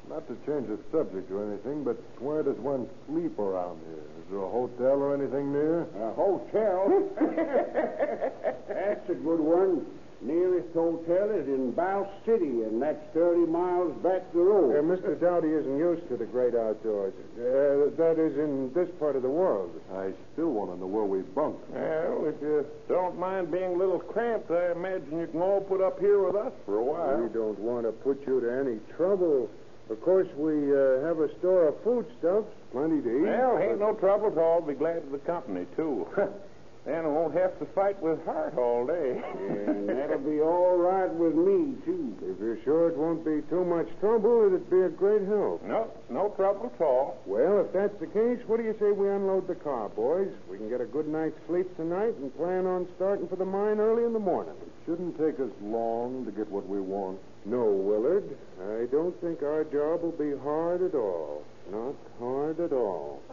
not 0.10 0.28
to 0.28 0.36
change 0.46 0.68
the 0.68 0.80
subject 0.92 1.32
or 1.32 1.44
anything, 1.52 1.84
but 1.84 1.98
where 2.20 2.44
does 2.44 2.58
one 2.58 2.88
sleep 3.08 3.38
around 3.40 3.80
here? 3.88 4.04
Is 4.22 4.32
there 4.32 4.40
a 4.42 4.50
hotel 4.50 5.02
or 5.04 5.14
anything 5.14 5.52
near? 5.52 5.82
A 5.84 6.14
hotel? 6.14 7.10
That's 8.68 9.10
a 9.10 9.16
good 9.16 9.40
one. 9.40 9.86
Nearest 10.20 10.74
hotel 10.74 11.30
is 11.30 11.48
in 11.48 11.72
Bow 11.74 12.10
City, 12.26 12.66
and 12.66 12.82
that's 12.82 12.98
30 13.14 13.52
miles 13.52 13.94
back 14.02 14.34
the 14.34 14.40
road. 14.40 14.74
Uh, 14.74 14.82
Mr. 14.82 15.14
Doughty 15.20 15.50
isn't 15.50 15.78
used 15.78 16.10
to 16.10 16.18
the 16.18 16.26
great 16.26 16.56
outdoors. 16.56 17.14
Uh, 17.38 17.94
that 18.02 18.18
is 18.18 18.36
in 18.36 18.74
this 18.74 18.90
part 18.98 19.16
of 19.16 19.22
the 19.22 19.30
world. 19.30 19.70
I 19.94 20.10
still 20.34 20.50
want 20.50 20.74
to 20.74 20.80
know 20.80 20.88
where 20.88 21.06
we 21.06 21.22
bunk. 21.22 21.58
Well, 21.70 22.26
if 22.26 22.42
you 22.42 22.66
don't 22.90 23.20
mind 23.20 23.52
being 23.52 23.76
a 23.76 23.78
little 23.78 24.00
cramped, 24.00 24.50
I 24.50 24.72
imagine 24.72 25.20
you 25.20 25.28
can 25.28 25.40
all 25.40 25.62
put 25.62 25.82
up 25.82 26.00
here 26.00 26.20
with 26.24 26.36
us 26.36 26.52
for 26.66 26.80
a 26.80 26.84
while. 26.84 27.18
We 27.22 27.30
don't 27.30 27.60
want 27.60 27.86
to 27.86 27.92
put 27.92 28.26
you 28.26 28.42
to 28.42 28.50
any 28.50 28.80
trouble. 28.98 29.52
Of 29.90 30.02
course, 30.02 30.28
we 30.36 30.52
uh, 30.76 31.08
have 31.08 31.20
a 31.20 31.30
store 31.40 31.70
of 31.70 31.76
foodstuffs, 31.84 32.52
plenty 32.72 33.02
to 33.02 33.10
eat. 33.10 33.22
Well, 33.22 33.58
ain't 33.58 33.80
no 33.80 33.94
trouble 33.94 34.28
at 34.28 34.38
all. 34.38 34.62
Be 34.62 34.74
glad 34.74 34.98
of 34.98 35.12
the 35.12 35.20
company, 35.20 35.66
too. 35.78 36.06
then 36.86 37.06
I 37.06 37.08
won't 37.08 37.34
have 37.36 37.58
to 37.60 37.66
fight 37.68 38.02
with 38.02 38.20
Hart 38.26 38.58
all 38.58 38.86
day. 38.86 39.22
and 39.68 39.88
that'll 39.88 40.20
be 40.20 40.42
all 40.42 40.76
right 40.76 41.10
with 41.14 41.36
me, 41.36 41.76
too. 41.86 42.18
If 42.22 42.38
you're 42.40 42.62
sure 42.66 42.90
it 42.90 42.98
won't 42.98 43.24
be 43.24 43.42
too 43.50 43.64
much 43.64 43.88
trouble, 44.02 44.48
it'd 44.48 44.70
be 44.70 44.82
a 44.82 44.90
great 44.90 45.26
help. 45.26 45.64
no, 45.64 45.88
no 46.10 46.34
trouble 46.36 46.70
at 46.74 46.82
all. 46.82 47.16
Well, 47.26 47.62
if 47.62 47.72
that's 47.72 47.98
the 48.02 48.08
case, 48.08 48.40
what 48.48 48.58
do 48.58 48.64
you 48.64 48.76
say 48.80 48.92
we 48.92 49.08
unload 49.08 49.48
the 49.48 49.56
car, 49.56 49.88
boys? 49.88 50.28
We 50.52 50.58
can 50.58 50.68
get 50.68 50.82
a 50.82 50.86
good 50.86 51.08
night's 51.08 51.40
sleep 51.48 51.74
tonight 51.78 52.16
and 52.20 52.36
plan 52.36 52.66
on 52.66 52.90
starting 52.98 53.30
for 53.30 53.38
the 53.38 53.46
mine 53.46 53.80
early 53.80 54.04
in 54.04 54.12
the 54.12 54.20
morning. 54.20 54.54
It 54.62 54.72
shouldn't 54.86 55.18
take 55.18 55.40
us 55.40 55.52
long 55.62 56.26
to 56.26 56.32
get 56.32 56.52
what 56.52 56.68
we 56.68 56.82
want. 56.82 57.20
No, 57.48 57.64
Willard. 57.64 58.28
I 58.60 58.92
don't 58.92 59.16
think 59.22 59.42
our 59.42 59.64
job 59.64 60.02
will 60.04 60.12
be 60.12 60.36
hard 60.44 60.82
at 60.82 60.94
all. 60.94 61.46
Not 61.72 61.96
hard 62.20 62.60
at 62.60 62.74
all. 62.74 63.24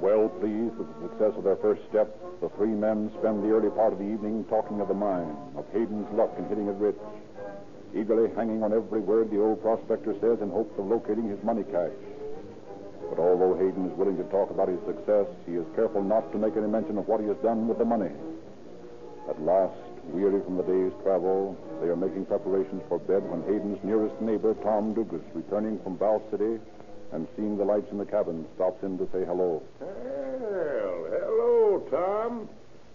Well 0.00 0.28
pleased 0.38 0.76
with 0.76 0.86
the 0.86 1.08
success 1.08 1.32
of 1.36 1.42
their 1.42 1.56
first 1.56 1.82
step, 1.90 2.16
the 2.40 2.48
three 2.50 2.68
men 2.68 3.10
spend 3.18 3.42
the 3.42 3.50
early 3.50 3.70
part 3.70 3.92
of 3.92 3.98
the 3.98 4.06
evening 4.06 4.44
talking 4.44 4.80
of 4.80 4.86
the 4.86 4.94
mine, 4.94 5.36
of 5.56 5.66
Hayden's 5.72 6.06
luck 6.12 6.30
in 6.38 6.44
hitting 6.46 6.68
it 6.68 6.76
rich, 6.78 6.98
eagerly 7.92 8.30
hanging 8.36 8.62
on 8.62 8.72
every 8.72 9.00
word 9.00 9.32
the 9.32 9.42
old 9.42 9.60
prospector 9.62 10.14
says 10.20 10.40
in 10.40 10.50
hopes 10.50 10.78
of 10.78 10.86
locating 10.86 11.28
his 11.28 11.42
money 11.42 11.64
cache. 11.64 11.90
But 13.12 13.20
although 13.20 13.52
Hayden 13.60 13.92
is 13.92 13.98
willing 13.98 14.16
to 14.16 14.24
talk 14.32 14.48
about 14.48 14.68
his 14.68 14.80
success, 14.86 15.26
he 15.44 15.52
is 15.52 15.66
careful 15.76 16.02
not 16.02 16.32
to 16.32 16.38
make 16.38 16.56
any 16.56 16.66
mention 16.66 16.96
of 16.96 17.06
what 17.06 17.20
he 17.20 17.26
has 17.26 17.36
done 17.42 17.68
with 17.68 17.76
the 17.76 17.84
money. 17.84 18.08
At 19.28 19.38
last, 19.42 19.76
weary 20.08 20.40
from 20.40 20.56
the 20.56 20.62
day's 20.62 20.92
travel, 21.02 21.54
they 21.82 21.88
are 21.88 21.96
making 21.96 22.24
preparations 22.24 22.80
for 22.88 22.98
bed 22.98 23.20
when 23.28 23.42
Hayden's 23.42 23.84
nearest 23.84 24.18
neighbor, 24.22 24.54
Tom 24.64 24.94
Dugas, 24.94 25.20
returning 25.34 25.78
from 25.80 25.98
Val 25.98 26.22
City 26.30 26.58
and 27.12 27.28
seeing 27.36 27.58
the 27.58 27.64
lights 27.66 27.92
in 27.92 27.98
the 27.98 28.06
cabin, 28.06 28.46
stops 28.54 28.82
in 28.82 28.96
to 28.96 29.04
say 29.12 29.26
hello. 29.26 29.62
Well, 29.78 31.06
hello, 31.12 31.86
Tom. 31.90 32.48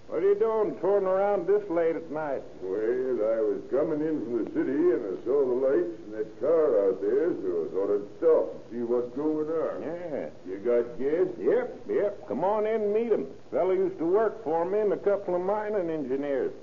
What 0.07 0.23
are 0.23 0.29
you 0.31 0.39
doing 0.39 0.79
touring 0.79 1.03
around 1.05 1.47
this 1.47 1.67
late 1.69 1.97
at 1.99 2.09
night? 2.11 2.39
Well, 2.63 2.79
I 2.79 3.43
was 3.43 3.59
coming 3.67 3.99
in 3.99 4.23
from 4.23 4.33
the 4.39 4.47
city 4.55 4.79
and 4.95 5.03
I 5.03 5.13
saw 5.27 5.43
the 5.43 5.59
lights 5.67 5.99
in 5.99 6.11
that 6.15 6.31
car 6.39 6.87
out 6.87 7.01
there, 7.03 7.35
so 7.43 7.47
I 7.51 7.65
thought 7.75 7.91
I'd 7.91 8.07
stop 8.15 8.43
and 8.55 8.63
see 8.71 8.83
what's 8.87 9.11
going 9.19 9.51
on. 9.51 9.75
Yeah. 9.83 10.31
You 10.47 10.63
got 10.63 10.95
gas? 10.95 11.27
Yep, 11.35 11.67
yep. 11.91 12.27
Come 12.31 12.47
on 12.47 12.65
in 12.65 12.87
and 12.87 12.93
meet 12.95 13.11
him. 13.11 13.27
Fellow 13.51 13.75
used 13.75 13.99
to 13.99 14.07
work 14.07 14.41
for 14.45 14.63
me 14.63 14.79
and 14.79 14.93
a 14.93 15.03
couple 15.03 15.35
of 15.35 15.41
mining 15.43 15.91
engineers. 15.91 16.55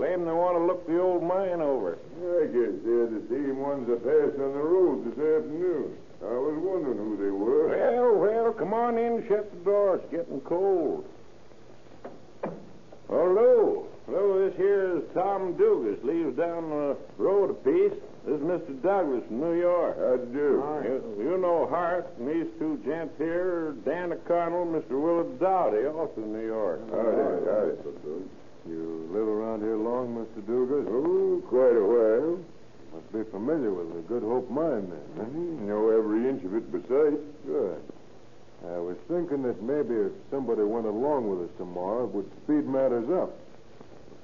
Claim 0.00 0.24
they 0.24 0.32
want 0.32 0.56
to 0.56 0.64
look 0.64 0.86
the 0.88 0.96
old 0.96 1.22
mine 1.22 1.60
over. 1.60 2.00
I 2.16 2.48
guess 2.48 2.80
they're 2.80 3.12
the 3.12 3.24
same 3.28 3.60
ones 3.60 3.92
I 3.92 4.00
passed 4.00 4.40
on 4.40 4.52
the 4.56 4.64
road 4.64 5.04
this 5.04 5.20
afternoon. 5.20 5.92
I 6.24 6.32
was 6.32 6.56
wondering 6.64 6.96
who 6.96 7.16
they 7.20 7.28
were. 7.28 7.76
Well, 7.76 8.16
well, 8.16 8.52
come 8.52 8.72
on 8.72 8.96
in, 8.96 9.24
shut 9.28 9.52
the 9.52 9.64
door. 9.68 9.96
It's 9.96 10.10
getting 10.10 10.40
cold. 10.40 11.04
Hello. 13.08 13.86
Hello, 14.06 14.44
this 14.44 14.56
here 14.56 14.98
is 14.98 15.04
Tom 15.36 15.52
Dugas. 15.54 16.02
Leaves 16.02 16.34
down 16.36 16.70
the 16.70 16.96
road 17.18 17.50
a 17.50 17.54
piece. 17.54 17.92
This 18.24 18.40
is 18.40 18.40
Mr. 18.40 18.82
Douglas 18.82 19.22
from 19.28 19.40
New 19.40 19.60
York. 19.60 19.96
How 19.98 20.16
do 20.16 20.32
you? 20.32 21.20
You, 21.20 21.30
you 21.30 21.38
know 21.38 21.66
Hart 21.68 22.08
and 22.18 22.26
these 22.28 22.46
two 22.58 22.80
gents 22.86 23.12
here, 23.18 23.76
Dan 23.84 24.12
O'Connell, 24.12 24.64
Mr. 24.66 24.96
Willard 24.98 25.38
Doughty, 25.38 25.84
also 25.86 26.14
in 26.16 26.32
New 26.32 26.46
York. 26.46 26.80
Howdy, 26.90 27.44
howdy. 27.44 28.24
You 28.66 29.08
live 29.12 29.28
around 29.28 29.60
here 29.60 29.76
long, 29.76 30.16
Mr. 30.16 30.42
Dugas? 30.42 30.86
Oh, 30.88 31.42
quite 31.46 31.76
a 31.76 31.84
while. 31.84 32.38
Must 32.94 33.12
be 33.12 33.30
familiar 33.30 33.70
with 33.72 33.92
the 33.94 34.00
Good 34.08 34.22
Hope 34.22 34.50
mine, 34.50 34.88
then. 34.88 35.06
huh? 35.18 35.22
Mm, 35.24 35.68
Know 35.68 35.90
every 35.90 36.28
inch 36.30 36.42
of 36.44 36.54
it 36.54 36.72
besides. 36.72 37.20
Good. 37.46 37.78
I 38.66 38.78
was 38.78 38.96
thinking 39.06 39.42
that 39.42 39.62
maybe 39.62 39.94
if 39.94 40.12
somebody 40.30 40.62
went 40.62 40.86
along 40.86 41.28
with 41.28 41.46
us 41.48 41.54
tomorrow, 41.58 42.04
it 42.04 42.10
would 42.10 42.30
speed 42.42 42.66
matters 42.66 43.08
up. 43.10 43.36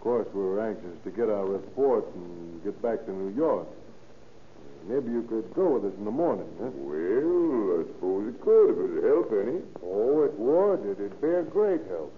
Of 0.02 0.10
course, 0.10 0.26
we 0.34 0.42
were 0.42 0.58
anxious 0.66 0.98
to 1.04 1.10
get 1.12 1.30
our 1.30 1.46
report 1.46 2.04
and 2.16 2.64
get 2.64 2.74
back 2.82 3.06
to 3.06 3.12
New 3.12 3.32
York. 3.36 3.68
Maybe 4.88 5.12
you 5.12 5.22
could 5.22 5.54
go 5.54 5.78
with 5.78 5.84
us 5.84 5.96
in 5.96 6.04
the 6.04 6.10
morning, 6.10 6.48
huh? 6.58 6.74
Well, 6.74 7.78
I 7.78 7.86
suppose 7.86 8.34
it 8.34 8.40
could 8.42 8.70
if 8.74 8.78
it'd 8.82 9.04
help 9.06 9.30
any. 9.30 9.62
Oh, 9.86 10.24
it 10.26 10.34
would. 10.34 10.90
It'd 10.90 11.20
be 11.22 11.28
a 11.28 11.46
great 11.46 11.86
help. 11.86 12.10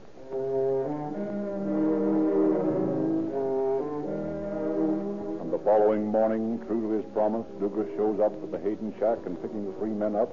And 5.45 5.53
the 5.53 5.61
following 5.61 6.07
morning, 6.07 6.65
true 6.67 6.81
to 6.89 6.91
his 6.97 7.05
promise, 7.13 7.45
Dugas 7.61 7.95
shows 8.01 8.19
up 8.19 8.33
at 8.33 8.51
the 8.51 8.61
Hayden 8.65 8.95
shack 8.99 9.19
and 9.27 9.37
picking 9.43 9.67
the 9.67 9.77
three 9.77 9.93
men 9.93 10.17
up, 10.17 10.33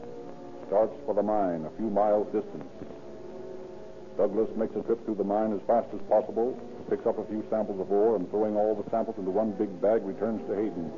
starts 0.68 0.96
for 1.06 1.14
the 1.14 1.22
mine 1.22 1.66
a 1.66 1.70
few 1.76 1.90
miles 1.90 2.28
distant. 2.32 2.64
Douglas 4.22 4.54
makes 4.56 4.76
a 4.78 4.86
trip 4.86 5.04
through 5.04 5.18
the 5.18 5.26
mine 5.26 5.52
as 5.52 5.66
fast 5.66 5.90
as 5.98 6.02
possible, 6.06 6.54
picks 6.92 7.08
up 7.10 7.18
a 7.18 7.26
few 7.26 7.42
samples 7.50 7.82
of 7.82 7.92
ore, 7.92 8.16
and 8.16 8.30
throwing 8.30 8.56
all 8.56 8.78
the 8.78 8.88
samples 8.92 9.18
into 9.18 9.32
one 9.32 9.50
big 9.58 9.82
bag, 9.82 10.06
returns 10.06 10.46
to 10.46 10.54
Hayden. 10.54 10.94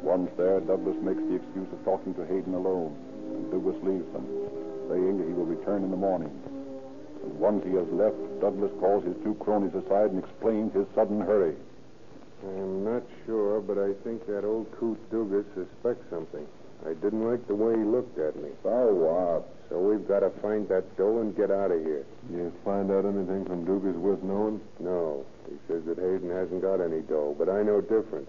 Once 0.00 0.32
there, 0.40 0.60
Douglas 0.60 0.96
makes 1.04 1.20
the 1.20 1.36
excuse 1.36 1.68
of 1.68 1.84
talking 1.84 2.16
to 2.16 2.24
Hayden 2.24 2.56
alone, 2.56 2.96
and 3.36 3.52
Douglas 3.52 3.76
leaves 3.84 4.08
them, 4.16 4.24
saying 4.88 5.20
that 5.20 5.28
he 5.28 5.36
will 5.36 5.44
return 5.44 5.84
in 5.84 5.90
the 5.92 6.00
morning. 6.00 6.32
And 7.28 7.36
once 7.36 7.60
he 7.60 7.76
has 7.76 7.86
left, 7.92 8.16
Douglas 8.40 8.72
calls 8.80 9.04
his 9.04 9.20
two 9.20 9.36
cronies 9.36 9.76
aside 9.76 10.16
and 10.16 10.24
explains 10.24 10.72
his 10.72 10.88
sudden 10.96 11.20
hurry. 11.20 11.60
I'm 12.40 12.88
not 12.88 13.04
sure, 13.28 13.60
but 13.60 13.76
I 13.76 13.92
think 14.00 14.24
that 14.32 14.48
old 14.48 14.64
coot 14.80 14.96
Dugas 15.12 15.44
suspects 15.52 16.08
something. 16.08 16.48
I 16.88 16.96
didn't 17.04 17.28
like 17.28 17.46
the 17.46 17.54
way 17.54 17.76
he 17.76 17.84
looked 17.84 18.16
at 18.16 18.34
me. 18.40 18.48
So 18.64 18.96
what? 18.96 19.44
So 19.72 19.80
we've 19.80 20.06
got 20.06 20.20
to 20.20 20.28
find 20.44 20.68
that 20.68 20.84
dough 20.98 21.24
and 21.24 21.34
get 21.34 21.50
out 21.50 21.72
of 21.72 21.80
here. 21.80 22.04
You 22.28 22.52
find 22.62 22.92
out 22.92 23.06
anything 23.06 23.46
from 23.46 23.64
Dugas 23.64 23.96
worth 23.96 24.22
knowing? 24.22 24.60
No. 24.78 25.24
He 25.48 25.56
says 25.66 25.80
that 25.86 25.96
Hayden 25.96 26.28
hasn't 26.28 26.60
got 26.60 26.84
any 26.84 27.00
dough, 27.00 27.34
but 27.38 27.48
I 27.48 27.62
know 27.62 27.80
different. 27.80 28.28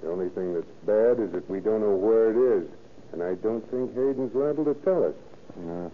The 0.00 0.08
only 0.08 0.30
thing 0.30 0.54
that's 0.54 0.72
bad 0.88 1.20
is 1.20 1.30
that 1.32 1.44
we 1.50 1.60
don't 1.60 1.82
know 1.82 1.94
where 1.94 2.32
it 2.32 2.62
is. 2.62 2.70
And 3.12 3.22
I 3.22 3.34
don't 3.34 3.60
think 3.70 3.92
Hayden's 3.92 4.34
liable 4.34 4.64
to 4.64 4.72
tell 4.80 5.04
us. 5.04 5.14
Yeah. 5.60 5.90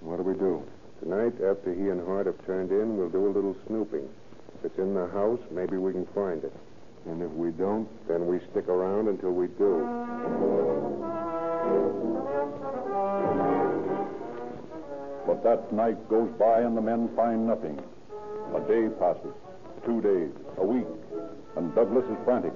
What 0.00 0.16
do 0.16 0.24
we 0.24 0.34
do? 0.34 0.66
Tonight, 0.98 1.38
after 1.46 1.72
he 1.72 1.86
and 1.86 2.04
Hart 2.04 2.26
have 2.26 2.44
turned 2.46 2.72
in, 2.72 2.98
we'll 2.98 3.10
do 3.10 3.28
a 3.28 3.30
little 3.30 3.54
snooping. 3.68 4.08
If 4.58 4.72
it's 4.72 4.78
in 4.78 4.94
the 4.94 5.06
house, 5.06 5.40
maybe 5.52 5.76
we 5.76 5.92
can 5.92 6.06
find 6.06 6.42
it. 6.42 6.52
And 7.06 7.22
if 7.22 7.30
we 7.30 7.52
don't? 7.52 7.86
Then 8.08 8.26
we 8.26 8.40
stick 8.50 8.66
around 8.66 9.06
until 9.06 9.30
we 9.30 9.46
do. 9.54 9.86
But 15.26 15.42
that 15.42 15.72
night 15.72 16.08
goes 16.08 16.30
by 16.38 16.60
and 16.60 16.76
the 16.76 16.82
men 16.82 17.08
find 17.16 17.46
nothing. 17.46 17.80
A 18.54 18.60
day 18.68 18.88
passes, 18.98 19.34
two 19.84 20.00
days, 20.00 20.30
a 20.58 20.64
week, 20.64 20.86
and 21.56 21.74
Douglas 21.74 22.04
is 22.04 22.18
frantic. 22.24 22.52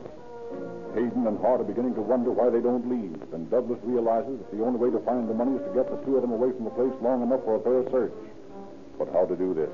Hayden 0.95 1.27
and 1.27 1.39
Hart 1.41 1.61
are 1.61 1.65
beginning 1.65 1.95
to 1.95 2.03
wonder 2.03 2.31
why 2.31 2.51
they 2.51 2.61
don't 2.61 2.89
leave, 2.89 3.21
and 3.33 3.51
Douglas 3.51 3.79
realizes 3.85 4.39
that 4.39 4.51
the 4.53 4.65
only 4.65 4.79
way 4.79 4.91
to 4.91 5.01
find 5.05 5.29
the 5.29 5.35
money 5.35 5.57
is 5.57 5.65
to 5.65 5.73
get 5.75 5.89
the 5.89 6.01
two 6.05 6.17
of 6.17 6.23
them 6.23 6.33
away 6.33 6.53
from 6.53 6.65
the 6.65 6.77
place 6.77 6.93
long 7.01 7.23
enough 7.23 7.45
for 7.45 7.57
a 7.57 7.61
thorough 7.61 7.89
search. 7.91 8.17
But 8.99 9.13
how 9.13 9.27
to 9.27 9.37
do 9.37 9.55
this? 9.55 9.71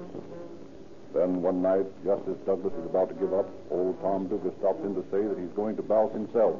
Then 1.14 1.42
one 1.42 1.62
night, 1.62 1.86
just 2.04 2.26
as 2.26 2.34
Douglas 2.46 2.74
is 2.74 2.86
about 2.86 3.08
to 3.08 3.14
give 3.14 3.32
up, 3.32 3.46
old 3.70 4.00
Tom 4.02 4.26
Dugas 4.26 4.58
stops 4.58 4.82
in 4.82 4.94
to 4.94 5.02
say 5.10 5.22
that 5.22 5.38
he's 5.38 5.54
going 5.54 5.76
to 5.76 5.82
Balf 5.82 6.12
himself. 6.12 6.58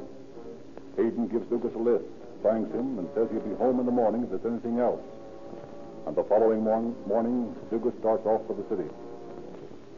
Hayden 0.95 1.27
gives 1.27 1.45
Dugas 1.51 1.75
a 1.75 1.83
list, 1.83 2.07
thanks 2.41 2.71
him, 2.71 2.99
and 2.99 3.07
says 3.13 3.27
he'll 3.31 3.43
be 3.43 3.55
home 3.55 3.79
in 3.79 3.85
the 3.85 3.91
morning 3.91 4.23
if 4.23 4.29
there's 4.31 4.47
anything 4.47 4.79
else. 4.79 5.03
And 6.05 6.15
the 6.15 6.23
following 6.23 6.63
morning, 6.63 7.55
Dugas 7.71 7.97
starts 7.99 8.25
off 8.25 8.45
for 8.45 8.53
the 8.53 8.67
city. 8.69 8.89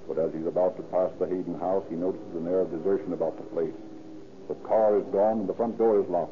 But 0.08 0.18
as 0.20 0.32
he's 0.34 0.48
about 0.48 0.78
to 0.78 0.84
pass 0.84 1.12
the 1.20 1.28
Hayden 1.28 1.60
house, 1.60 1.84
he 1.90 1.96
notices 1.96 2.34
an 2.34 2.48
air 2.48 2.62
of 2.62 2.72
desertion 2.72 3.12
about 3.12 3.36
the 3.36 3.44
place. 3.52 3.76
The 4.48 4.56
car 4.64 4.98
is 4.98 5.06
gone 5.12 5.44
and 5.44 5.50
the 5.50 5.54
front 5.54 5.78
door 5.78 6.00
is 6.00 6.08
locked. 6.08 6.32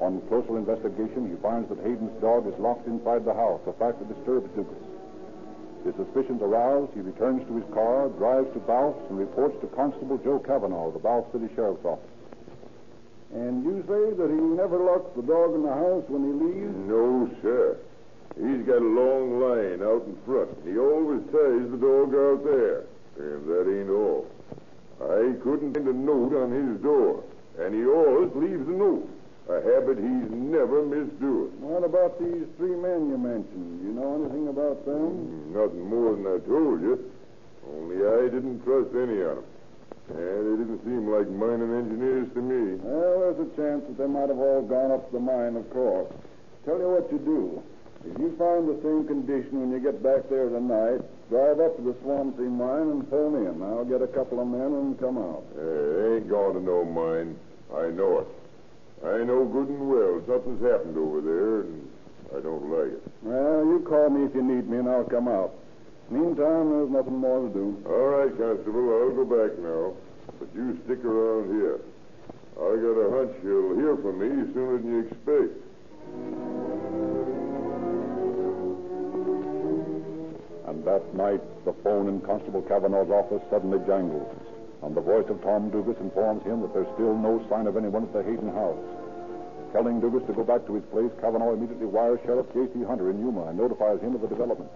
On 0.00 0.20
closer 0.26 0.58
investigation, 0.58 1.30
he 1.30 1.36
finds 1.40 1.68
that 1.70 1.78
Hayden's 1.86 2.20
dog 2.20 2.50
is 2.50 2.58
locked 2.58 2.86
inside 2.88 3.24
the 3.24 3.32
house, 3.32 3.62
a 3.66 3.72
fact 3.78 4.00
that 4.00 4.12
disturbs 4.12 4.50
Dugas. 4.58 4.84
His 5.86 5.94
suspicions 5.94 6.42
aroused, 6.42 6.92
he 6.94 7.00
returns 7.00 7.46
to 7.46 7.54
his 7.54 7.64
car, 7.72 8.08
drives 8.18 8.52
to 8.54 8.60
Balf, 8.66 8.98
and 9.08 9.18
reports 9.18 9.54
to 9.60 9.68
Constable 9.68 10.18
Joe 10.18 10.40
Cavanaugh, 10.40 10.90
the 10.90 10.98
Balf 10.98 11.30
City 11.30 11.46
Sheriff's 11.54 11.84
Office. 11.84 12.10
And 13.32 13.62
you 13.62 13.86
say 13.86 14.18
that 14.18 14.28
he 14.28 14.40
never 14.58 14.82
locks 14.82 15.14
the 15.14 15.22
dog 15.22 15.54
in 15.54 15.62
the 15.62 15.72
house 15.72 16.04
when 16.08 16.26
he 16.26 16.32
leaves? 16.34 16.74
No, 16.90 17.30
sir. 17.40 17.78
He's 18.36 18.66
got 18.66 18.82
a 18.82 18.84
long 18.84 19.40
line 19.40 19.80
out 19.82 20.04
in 20.04 20.16
front. 20.26 20.50
He 20.64 20.76
always 20.78 21.24
ties 21.32 21.70
the 21.72 21.80
dog 21.80 22.12
out 22.14 22.44
there. 22.44 22.84
And 23.16 23.48
that 23.48 23.64
ain't 23.64 23.88
all. 23.90 24.28
I 25.00 25.32
couldn't 25.42 25.74
find 25.74 25.88
a 25.88 25.92
note 25.92 26.36
on 26.36 26.52
his 26.52 26.80
door, 26.82 27.24
and 27.58 27.74
he 27.74 27.84
always 27.86 28.30
leaves 28.34 28.68
a 28.68 28.72
note. 28.72 29.08
A 29.48 29.62
habit 29.62 29.96
he's 29.96 30.28
never 30.32 30.84
missed 30.84 31.18
doing. 31.20 31.52
What 31.62 31.84
about 31.84 32.18
these 32.18 32.44
three 32.58 32.74
men 32.76 33.08
you 33.08 33.16
mentioned? 33.16 33.80
You 33.84 33.92
know 33.94 34.18
anything 34.20 34.48
about 34.48 34.84
them? 34.84 35.14
Mm, 35.22 35.54
Nothing 35.54 35.86
more 35.88 36.12
than 36.16 36.26
I 36.26 36.38
told 36.44 36.82
you. 36.82 36.98
Only 37.72 37.96
I 38.04 38.28
didn't 38.28 38.64
trust 38.64 38.90
any 38.96 39.20
of 39.22 39.36
them. 39.38 39.44
And 40.10 40.18
they 40.18 40.56
didn't 40.64 40.82
seem 40.84 41.08
like 41.08 41.28
mining 41.30 41.72
engineers 41.72 42.28
to 42.34 42.40
me. 42.42 42.78
Well, 42.82 43.20
there's 43.32 43.48
a 43.48 43.50
chance 43.56 43.84
that 43.86 43.96
they 43.98 44.06
might 44.06 44.28
have 44.28 44.38
all 44.38 44.62
gone 44.62 44.90
up 44.90 45.10
the 45.12 45.20
mine, 45.20 45.56
of 45.56 45.70
course. 45.70 46.10
Tell 46.64 46.78
you 46.78 46.88
what 46.90 47.10
you 47.12 47.18
do. 47.18 47.62
If 48.06 48.18
you 48.22 48.30
find 48.38 48.68
the 48.70 48.78
same 48.86 49.02
condition 49.06 49.60
when 49.60 49.70
you 49.74 49.80
get 49.80 50.02
back 50.02 50.30
there 50.30 50.48
tonight, 50.48 51.02
drive 51.28 51.58
up 51.58 51.74
to 51.76 51.82
the 51.82 51.94
Swansea 52.02 52.46
mine 52.46 53.02
and 53.02 53.08
phone 53.10 53.34
in. 53.34 53.58
I'll 53.62 53.84
get 53.84 54.00
a 54.00 54.06
couple 54.06 54.38
of 54.38 54.46
men 54.46 54.70
and 54.72 54.98
come 55.00 55.18
out. 55.18 55.42
Hey, 55.58 56.22
ain't 56.22 56.30
going 56.30 56.54
to 56.54 56.62
no 56.62 56.84
mine. 56.86 57.34
I 57.74 57.90
know 57.90 58.22
it. 58.22 58.28
I 59.02 59.26
know 59.26 59.44
good 59.44 59.68
and 59.68 59.90
well 59.90 60.22
something's 60.22 60.62
happened 60.62 60.96
over 60.96 61.20
there, 61.20 61.66
and 61.66 61.82
I 62.30 62.40
don't 62.40 62.70
like 62.70 62.94
it. 62.94 63.02
Well, 63.22 63.66
you 63.66 63.84
call 63.86 64.08
me 64.08 64.24
if 64.24 64.34
you 64.34 64.42
need 64.42 64.70
me, 64.70 64.78
and 64.78 64.88
I'll 64.88 65.04
come 65.04 65.26
out. 65.26 65.52
Meantime, 66.08 66.70
there's 66.70 66.90
nothing 66.90 67.18
more 67.18 67.42
to 67.42 67.52
do. 67.52 67.82
All 67.90 68.22
right, 68.22 68.30
Constable, 68.30 68.86
I'll 68.86 69.18
go 69.18 69.26
back 69.26 69.58
now. 69.58 69.92
But 70.38 70.48
you 70.54 70.78
stick 70.86 71.04
around 71.04 71.50
here. 71.50 71.80
I 72.54 72.70
got 72.78 72.96
a 73.02 73.10
hunch 73.10 73.34
you'll 73.42 73.74
hear 73.74 73.96
from 73.98 74.22
me 74.22 74.30
sooner 74.54 74.78
than 74.78 74.90
you 74.94 75.00
expect. 75.10 76.85
That 80.86 81.02
night, 81.18 81.42
the 81.64 81.74
phone 81.82 82.06
in 82.06 82.20
Constable 82.20 82.62
Cavanaugh's 82.62 83.10
office 83.10 83.42
suddenly 83.50 83.82
jangles, 83.90 84.30
and 84.86 84.94
the 84.94 85.02
voice 85.02 85.26
of 85.26 85.42
Tom 85.42 85.68
Dugas 85.68 85.98
informs 85.98 86.46
him 86.46 86.62
that 86.62 86.72
there's 86.72 86.86
still 86.94 87.18
no 87.18 87.42
sign 87.50 87.66
of 87.66 87.76
anyone 87.76 88.04
at 88.04 88.12
the 88.14 88.22
Hayden 88.22 88.54
house. 88.54 88.78
Telling 89.74 90.00
Dugas 90.00 90.24
to 90.28 90.32
go 90.32 90.44
back 90.44 90.64
to 90.70 90.78
his 90.78 90.84
place, 90.94 91.10
Cavanaugh 91.20 91.54
immediately 91.58 91.90
wires 91.90 92.20
Sheriff 92.22 92.46
J.C. 92.54 92.86
Hunter 92.86 93.10
in 93.10 93.18
Yuma 93.18 93.50
and 93.50 93.58
notifies 93.58 93.98
him 94.00 94.14
of 94.14 94.20
the 94.20 94.30
development. 94.30 94.70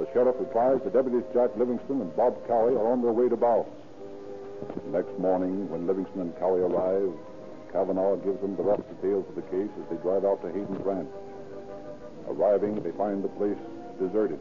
The 0.00 0.08
sheriff 0.16 0.36
replies 0.40 0.80
that 0.84 0.94
deputies 0.94 1.28
Jack 1.34 1.52
Livingston 1.54 2.00
and 2.00 2.16
Bob 2.16 2.40
Cowie 2.48 2.72
are 2.80 2.88
on 2.88 3.02
their 3.02 3.12
way 3.12 3.28
to 3.28 3.36
Bouse. 3.36 3.68
Next 4.88 5.12
morning, 5.20 5.68
when 5.68 5.86
Livingston 5.86 6.32
and 6.32 6.38
Cowie 6.40 6.64
arrive, 6.64 7.12
Cavanaugh 7.76 8.16
gives 8.24 8.40
them 8.40 8.56
the 8.56 8.64
rough 8.64 8.80
details 8.88 9.28
of 9.28 9.36
the 9.36 9.44
case 9.52 9.68
as 9.68 9.84
they 9.92 10.00
drive 10.00 10.24
out 10.24 10.40
to 10.40 10.48
Hayden's 10.48 10.80
ranch. 10.80 11.12
Arriving, 12.26 12.80
they 12.80 12.92
find 12.96 13.22
the 13.22 13.28
place 13.36 13.60
deserted. 14.00 14.40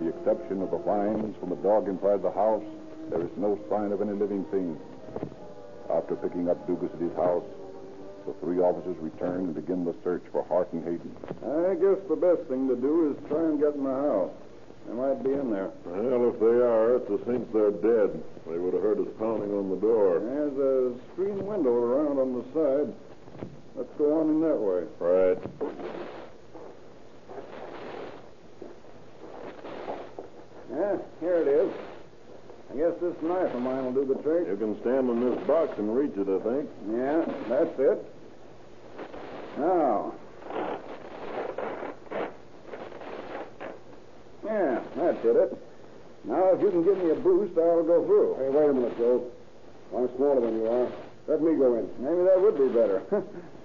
With 0.00 0.14
the 0.14 0.18
exception 0.18 0.62
of 0.62 0.70
the 0.70 0.78
whines 0.78 1.36
from 1.36 1.52
a 1.52 1.56
dog 1.56 1.88
inside 1.88 2.22
the 2.22 2.30
house, 2.32 2.64
there 3.10 3.20
is 3.20 3.30
no 3.36 3.58
sign 3.68 3.92
of 3.92 4.00
any 4.00 4.12
living 4.12 4.44
thing. 4.48 4.80
After 5.92 6.16
picking 6.16 6.48
up 6.48 6.56
Dugas 6.66 6.94
at 6.94 7.00
his 7.00 7.12
house, 7.16 7.44
the 8.24 8.32
three 8.40 8.60
officers 8.60 8.96
return 8.96 9.52
and 9.52 9.54
begin 9.54 9.84
the 9.84 9.94
search 10.02 10.22
for 10.32 10.42
Hart 10.44 10.72
and 10.72 10.84
Hayden. 10.84 11.12
I 11.44 11.74
guess 11.74 12.00
the 12.08 12.16
best 12.16 12.48
thing 12.48 12.68
to 12.68 12.76
do 12.76 13.12
is 13.12 13.28
try 13.28 13.44
and 13.44 13.60
get 13.60 13.74
in 13.74 13.84
the 13.84 13.92
house. 13.92 14.32
They 14.88 14.94
might 14.94 15.22
be 15.22 15.32
in 15.32 15.50
there. 15.50 15.70
Well, 15.84 16.32
if 16.32 16.40
they 16.40 16.58
are, 16.64 16.96
it's 16.96 17.10
a 17.10 17.20
cinch 17.26 17.46
they're 17.52 17.70
dead. 17.70 18.16
They 18.48 18.56
would 18.56 18.72
have 18.72 18.82
heard 18.82 19.00
us 19.00 19.12
pounding 19.18 19.52
on 19.52 19.68
the 19.68 19.76
door. 19.76 20.20
There's 20.20 20.56
a 20.56 20.96
screen 21.12 21.44
window 21.44 21.76
around 21.76 22.16
on 22.16 22.40
the 22.40 22.44
side. 22.56 22.88
Let's 23.76 23.92
go 23.98 24.20
on 24.20 24.30
in 24.30 24.40
that 24.40 24.56
way. 24.56 24.88
Right. 24.98 26.19
Yeah, 30.70 30.96
here 31.18 31.36
it 31.42 31.48
is. 31.48 31.72
I 32.70 32.76
guess 32.76 32.94
this 33.00 33.14
knife 33.22 33.52
of 33.52 33.62
mine 33.62 33.84
will 33.84 33.92
do 33.92 34.14
the 34.14 34.22
trick. 34.22 34.46
You 34.46 34.56
can 34.56 34.80
stand 34.82 35.10
on 35.10 35.18
this 35.20 35.46
box 35.46 35.76
and 35.78 35.94
reach 35.94 36.14
it, 36.16 36.28
I 36.28 36.38
think. 36.38 36.70
Yeah, 36.94 37.24
that's 37.48 37.78
it. 37.78 38.14
Now. 39.58 40.14
Yeah, 44.44 44.80
that 44.96 45.22
did 45.22 45.36
it. 45.36 45.58
Now, 46.24 46.54
if 46.54 46.60
you 46.62 46.70
can 46.70 46.84
give 46.84 46.98
me 46.98 47.10
a 47.10 47.14
boost, 47.14 47.58
I'll 47.58 47.82
go 47.82 48.04
through. 48.06 48.36
Hey, 48.38 48.50
wait 48.50 48.70
a 48.70 48.72
minute, 48.72 48.96
Joe. 48.98 49.24
I'm 49.96 50.08
smaller 50.16 50.40
than 50.40 50.56
you 50.58 50.66
are. 50.66 50.88
Let 51.26 51.42
me 51.42 51.56
go 51.56 51.74
in. 51.74 51.90
Maybe 51.98 52.22
that 52.22 52.40
would 52.40 52.56
be 52.56 52.68
better. 52.68 53.02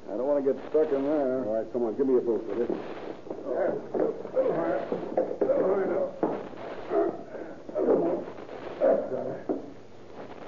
I 0.09 0.17
don't 0.17 0.25
want 0.25 0.43
to 0.43 0.53
get 0.53 0.61
stuck 0.69 0.91
in 0.91 1.03
there. 1.03 1.45
All 1.45 1.55
right, 1.57 1.71
come 1.73 1.83
on, 1.83 1.95
give 1.97 2.07
me 2.07 2.17
a 2.17 2.21
boost, 2.21 2.45
will 2.45 2.57
you? 2.57 2.67
Yeah, 3.49 3.73
little 3.93 4.53
higher. 4.53 4.81
Little 5.41 5.65
higher 5.65 5.85
now. 5.85 6.25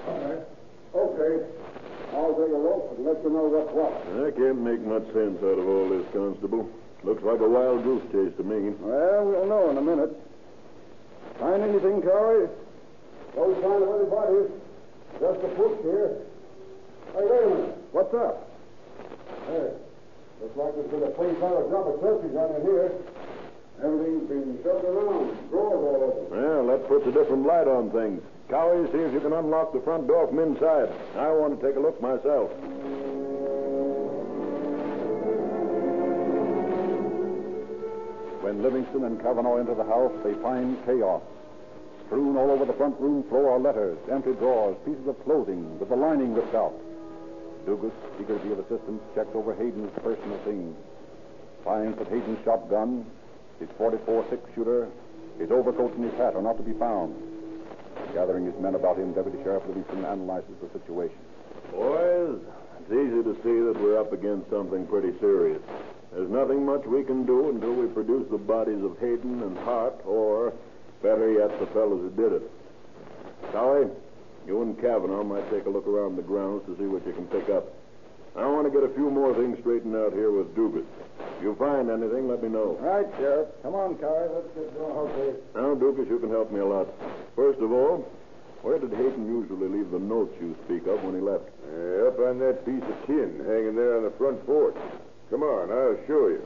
All 0.06 0.18
right. 0.24 0.42
Okay. 0.94 1.44
I'll 2.14 2.34
take 2.34 2.52
a 2.52 2.56
look 2.56 2.96
and 2.96 3.04
let 3.04 3.22
you 3.22 3.30
know 3.30 3.46
what's 3.52 3.72
what. 3.74 3.92
I 4.18 4.30
can't 4.32 4.58
make 4.60 4.80
much 4.80 5.06
sense 5.14 5.38
out 5.38 5.58
of 5.58 5.68
all 5.68 5.88
this, 5.88 6.04
Constable. 6.12 6.68
Looks 7.04 7.22
like 7.22 7.38
a 7.38 7.48
wild 7.48 7.84
goose 7.84 8.02
chase 8.10 8.34
to 8.36 8.42
me. 8.42 8.74
Well, 8.80 9.24
we'll 9.24 9.46
know 9.46 9.70
in 9.70 9.78
a 9.78 9.82
minute. 9.82 10.10
Find 11.38 11.62
anything, 11.62 12.02
Cowie? 12.02 12.50
No 13.36 13.54
sign 13.62 13.78
of 13.78 13.90
anybody. 13.94 14.50
Just 15.22 15.38
a 15.46 15.48
push 15.54 15.78
here. 15.86 16.18
Hey, 17.14 17.22
wait 17.22 17.42
a 17.42 17.50
minute. 17.54 17.78
What's 17.92 18.14
up? 18.14 18.50
Hey, 19.46 19.70
looks 20.42 20.56
like 20.56 20.74
there's 20.74 20.90
been 20.90 21.02
a 21.06 21.14
pretty 21.14 21.38
thorough 21.38 21.70
job 21.70 21.86
of 21.86 22.34
down 22.34 22.50
in 22.58 22.62
here. 22.62 22.90
Everything's 23.78 24.28
been 24.28 24.58
shoved 24.64 24.84
around. 24.84 25.38
Drawers 25.50 25.78
all 25.78 26.02
open. 26.02 26.26
Well, 26.34 26.66
that 26.66 26.88
puts 26.88 27.06
a 27.06 27.12
different 27.12 27.46
light 27.46 27.68
on 27.68 27.90
things. 27.92 28.20
Cowie, 28.50 28.90
see 28.90 28.98
if 28.98 29.12
you 29.12 29.20
can 29.20 29.32
unlock 29.32 29.72
the 29.72 29.80
front 29.80 30.08
door 30.08 30.26
from 30.26 30.40
inside. 30.40 30.90
I 31.14 31.30
want 31.30 31.60
to 31.60 31.66
take 31.66 31.76
a 31.76 31.80
look 31.80 32.00
myself. 32.02 32.50
When 38.48 38.62
Livingston 38.62 39.04
and 39.04 39.20
Cavanaugh 39.20 39.58
enter 39.58 39.74
the 39.74 39.84
house, 39.84 40.16
they 40.24 40.32
find 40.40 40.82
chaos. 40.86 41.20
Strewn 42.06 42.34
all 42.34 42.50
over 42.50 42.64
the 42.64 42.72
front 42.72 42.98
room 42.98 43.22
floor 43.28 43.52
are 43.52 43.58
letters, 43.58 43.98
empty 44.10 44.32
drawers, 44.32 44.74
pieces 44.86 45.06
of 45.06 45.22
clothing 45.24 45.78
with 45.78 45.90
the 45.90 45.96
lining 45.96 46.32
ripped 46.32 46.54
out. 46.54 46.72
Dugas, 47.66 47.92
eager 48.18 48.38
to 48.38 48.42
be 48.42 48.52
of 48.52 48.58
assistance, 48.60 49.02
checks 49.14 49.28
over 49.34 49.54
Hayden's 49.54 49.92
personal 50.00 50.38
things. 50.48 50.74
Finds 51.62 51.98
that 51.98 52.08
Hayden's 52.08 52.42
shotgun, 52.42 53.04
his 53.60 53.68
44 53.76 54.24
six 54.30 54.40
shooter, 54.54 54.88
his 55.38 55.50
overcoat, 55.50 55.92
and 55.96 56.04
his 56.08 56.14
hat 56.14 56.34
are 56.34 56.40
not 56.40 56.56
to 56.56 56.62
be 56.62 56.72
found. 56.72 57.14
Gathering 58.14 58.46
his 58.46 58.56
men 58.62 58.74
about 58.76 58.96
him, 58.96 59.12
Deputy 59.12 59.42
Sheriff 59.44 59.64
Livingston 59.68 60.06
analyzes 60.06 60.56
the 60.62 60.72
situation. 60.72 61.20
Boys, 61.70 62.40
it's 62.80 62.92
easy 62.96 63.22
to 63.28 63.34
see 63.44 63.60
that 63.60 63.76
we're 63.76 64.00
up 64.00 64.14
against 64.14 64.48
something 64.48 64.86
pretty 64.86 65.12
serious. 65.20 65.60
There's 66.12 66.30
nothing 66.30 66.64
much 66.64 66.84
we 66.86 67.04
can 67.04 67.26
do 67.26 67.50
until 67.50 67.74
we 67.74 67.86
produce 67.86 68.28
the 68.30 68.38
bodies 68.38 68.82
of 68.82 68.98
Hayden 68.98 69.42
and 69.42 69.56
Hart, 69.58 69.94
or, 70.04 70.52
better 71.02 71.30
yet, 71.30 71.58
the 71.60 71.66
fellows 71.66 72.00
who 72.00 72.10
did 72.10 72.32
it. 72.32 72.50
Cowie, 73.52 73.88
you 74.46 74.62
and 74.62 74.80
Kavanaugh 74.80 75.22
might 75.22 75.48
take 75.50 75.66
a 75.66 75.70
look 75.70 75.86
around 75.86 76.16
the 76.16 76.22
grounds 76.22 76.64
to 76.66 76.76
see 76.76 76.86
what 76.86 77.06
you 77.06 77.12
can 77.12 77.26
pick 77.26 77.48
up. 77.50 77.68
I 78.36 78.46
want 78.46 78.66
to 78.66 78.72
get 78.72 78.88
a 78.88 78.94
few 78.94 79.10
more 79.10 79.34
things 79.34 79.58
straightened 79.60 79.96
out 79.96 80.12
here 80.12 80.30
with 80.30 80.54
Dugas. 80.54 80.86
If 81.38 81.42
you 81.42 81.54
find 81.56 81.90
anything, 81.90 82.28
let 82.28 82.42
me 82.42 82.48
know. 82.48 82.78
Right, 82.80 83.06
Sheriff. 83.18 83.48
Come 83.62 83.74
on, 83.74 83.96
Cowie. 83.96 84.28
Let's 84.32 84.48
get 84.54 84.78
going. 84.78 85.10
Okay. 85.10 85.38
Now, 85.54 85.74
Dugas, 85.74 86.08
you 86.08 86.18
can 86.18 86.30
help 86.30 86.52
me 86.52 86.60
a 86.60 86.66
lot. 86.66 86.86
First 87.34 87.60
of 87.60 87.72
all, 87.72 88.08
where 88.62 88.78
did 88.78 88.92
Hayden 88.92 89.26
usually 89.26 89.68
leave 89.68 89.90
the 89.90 89.98
notes 89.98 90.34
you 90.40 90.56
speak 90.64 90.86
of 90.86 91.02
when 91.04 91.14
he 91.14 91.20
left? 91.20 91.50
up 92.08 92.18
on 92.20 92.38
that 92.38 92.64
piece 92.64 92.82
of 92.82 93.06
tin 93.06 93.44
hanging 93.46 93.76
there 93.76 93.98
on 93.98 94.04
the 94.04 94.10
front 94.16 94.44
porch. 94.46 94.76
Come 95.30 95.42
on, 95.42 95.70
I'll 95.70 95.98
show 96.06 96.28
you. 96.28 96.42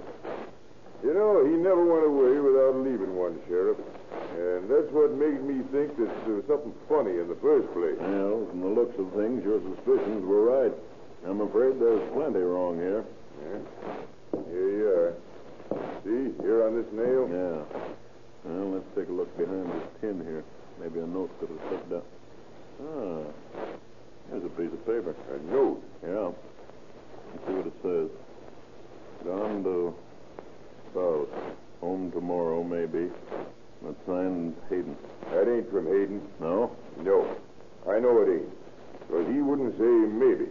You 1.02 1.14
know, 1.14 1.44
he 1.44 1.54
never 1.58 1.82
went 1.82 2.06
away 2.06 2.38
without 2.38 2.76
leaving 2.82 3.14
one, 3.14 3.38
Sheriff. 3.48 3.78
And 4.38 4.70
that's 4.70 4.90
what 4.90 5.14
made 5.14 5.42
me 5.42 5.62
think 5.70 5.98
that 5.98 6.10
there 6.26 6.38
was 6.38 6.46
something 6.46 6.74
funny 6.88 7.18
in 7.18 7.26
the 7.26 7.38
first 7.42 7.66
place. 7.74 7.98
Well, 7.98 8.46
from 8.50 8.60
the 8.60 8.70
looks 8.70 8.98
of 8.98 9.10
things, 9.14 9.42
your 9.44 9.58
suspicions 9.62 10.24
were 10.24 10.46
right. 10.46 10.74
I'm 11.26 11.40
afraid 11.40 11.78
there's 11.78 12.02
plenty 12.14 12.40
wrong 12.40 12.78
here. 12.78 13.04
Yeah. 13.42 13.58
Here 14.50 14.70
you 14.70 14.88
are. 14.90 15.14
See, 16.02 16.34
here 16.42 16.66
on 16.66 16.74
this 16.74 16.90
nail? 16.92 17.26
Yeah. 17.30 17.62
Well, 18.44 18.78
let's 18.78 18.90
take 18.94 19.08
a 19.08 19.12
look 19.12 19.30
behind 19.38 19.70
this 19.70 19.86
tin 20.00 20.22
here. 20.26 20.42
Maybe 20.80 20.98
a 20.98 21.06
note 21.06 21.30
could 21.38 21.50
have 21.50 21.62
slipped 21.68 21.92
out. 21.92 22.06
Ah, 22.82 23.22
here's 24.30 24.44
a 24.44 24.48
piece 24.58 24.72
of 24.72 24.86
paper. 24.86 25.14
A 25.30 25.38
note. 25.50 25.82
Yeah. 26.02 26.30
Let's 27.30 27.46
see 27.46 27.54
what 27.54 27.66
it 27.66 27.78
says. 27.82 28.10
Gone 29.24 29.62
to 29.62 29.94
South. 30.94 31.28
Home 31.80 32.11
tomorrow, 32.12 32.62
maybe. 32.62 33.11
That's 33.82 34.06
signed 34.06 34.54
Hayden. 34.68 34.96
That 35.30 35.48
ain't 35.52 35.70
from 35.70 35.87
Hayden. 35.87 36.22
No? 36.40 36.70
No. 37.02 37.26
I 37.88 37.98
know 37.98 38.22
it 38.22 38.28
ain't. 38.30 38.50
Because 39.06 39.26
he 39.35 39.42
wouldn't 39.42 39.76
say 39.78 39.85
maybe. 39.85 40.46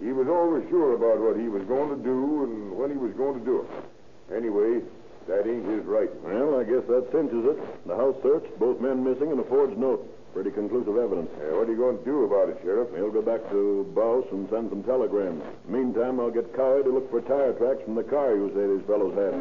He 0.00 0.12
was 0.12 0.28
always 0.28 0.68
sure 0.68 0.94
about 0.94 1.20
what 1.20 1.36
he 1.38 1.48
was 1.48 1.62
going 1.64 1.96
to 1.96 2.02
do 2.02 2.44
and 2.44 2.76
when 2.76 2.90
he 2.90 2.96
was 2.96 3.12
going 3.14 3.38
to 3.38 3.44
do 3.44 3.62
it. 3.62 4.34
Anyway, 4.36 4.82
that 5.28 5.46
ain't 5.46 5.66
his 5.66 5.84
right. 5.84 6.10
Well, 6.22 6.58
I 6.58 6.64
guess 6.64 6.82
that 6.88 7.08
cinches 7.12 7.44
it. 7.46 7.86
The 7.86 7.96
house 7.96 8.16
searched, 8.22 8.58
both 8.58 8.80
men 8.80 9.04
missing, 9.04 9.30
and 9.30 9.40
a 9.40 9.44
forged 9.44 9.78
note. 9.78 10.02
Pretty 10.32 10.50
conclusive 10.52 10.96
evidence. 10.96 11.28
Yeah, 11.42 11.58
what 11.58 11.68
are 11.68 11.72
you 11.72 11.76
going 11.76 11.98
to 11.98 12.04
do 12.04 12.24
about 12.24 12.48
it, 12.48 12.58
Sheriff? 12.62 12.88
We'll 12.92 13.10
go 13.10 13.20
back 13.20 13.42
to 13.50 13.82
Bouse 13.94 14.26
and 14.30 14.48
send 14.48 14.70
some 14.70 14.84
telegrams. 14.84 15.42
Meantime, 15.66 16.20
I'll 16.20 16.30
get 16.30 16.54
Cowie 16.54 16.84
to 16.84 16.88
look 16.88 17.10
for 17.10 17.20
tire 17.22 17.52
tracks 17.54 17.82
from 17.84 17.96
the 17.96 18.04
car 18.04 18.36
you 18.36 18.46
say 18.54 18.62
these 18.70 18.86
fellows 18.86 19.10
had. 19.18 19.34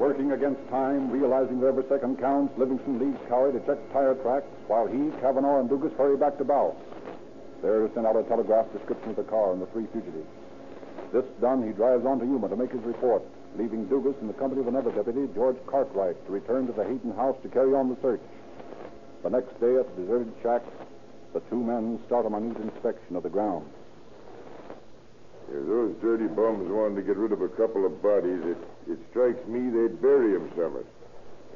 Working 0.00 0.32
against 0.32 0.66
time, 0.70 1.10
realizing 1.10 1.60
that 1.60 1.68
every 1.68 1.84
second 1.88 2.18
counts, 2.18 2.56
Livingston 2.56 2.98
leaves 2.98 3.20
Cowie 3.28 3.52
to 3.52 3.60
check 3.66 3.78
tire 3.92 4.14
tracks 4.24 4.48
while 4.66 4.86
he, 4.88 5.12
Kavanaugh, 5.20 5.60
and 5.60 5.68
Dugas 5.68 5.94
hurry 5.96 6.16
back 6.16 6.38
to 6.38 6.44
Bouse. 6.44 6.74
There 7.60 7.86
to 7.86 7.94
send 7.94 8.06
out 8.06 8.16
a 8.16 8.24
telegraph 8.24 8.72
description 8.72 9.10
of 9.10 9.16
the 9.16 9.28
car 9.28 9.52
and 9.52 9.60
the 9.60 9.66
three 9.66 9.86
fugitives. 9.92 10.26
This 11.12 11.24
done, 11.40 11.62
he 11.62 11.72
drives 11.72 12.06
on 12.06 12.18
to 12.18 12.24
Yuma 12.24 12.48
to 12.48 12.56
make 12.56 12.72
his 12.72 12.82
report, 12.82 13.22
leaving 13.56 13.86
Dugas 13.86 14.18
in 14.20 14.28
the 14.28 14.34
company 14.34 14.60
of 14.60 14.68
another 14.68 14.90
deputy, 14.90 15.28
George 15.34 15.56
Cartwright, 15.66 16.16
to 16.26 16.32
return 16.32 16.66
to 16.66 16.72
the 16.72 16.84
Hayden 16.84 17.12
house 17.14 17.36
to 17.42 17.48
carry 17.48 17.74
on 17.74 17.88
the 17.88 17.96
search. 18.00 18.20
The 19.22 19.30
next 19.30 19.58
day 19.60 19.76
at 19.76 19.86
the 19.94 20.02
deserted 20.02 20.32
shack, 20.42 20.62
the 21.32 21.40
two 21.50 21.62
men 21.62 22.00
start 22.06 22.26
a 22.26 22.30
minute 22.30 22.56
inspection 22.58 23.16
of 23.16 23.22
the 23.22 23.30
ground. 23.30 23.66
If 25.48 25.66
those 25.66 25.94
dirty 26.00 26.28
bums 26.28 26.70
wanted 26.70 26.96
to 26.96 27.02
get 27.02 27.16
rid 27.16 27.32
of 27.32 27.42
a 27.42 27.48
couple 27.48 27.84
of 27.84 28.02
bodies, 28.02 28.40
it, 28.44 28.56
it 28.90 28.98
strikes 29.10 29.46
me 29.46 29.68
they'd 29.70 30.00
bury 30.00 30.34
'em 30.34 30.48
somewhere. 30.56 30.84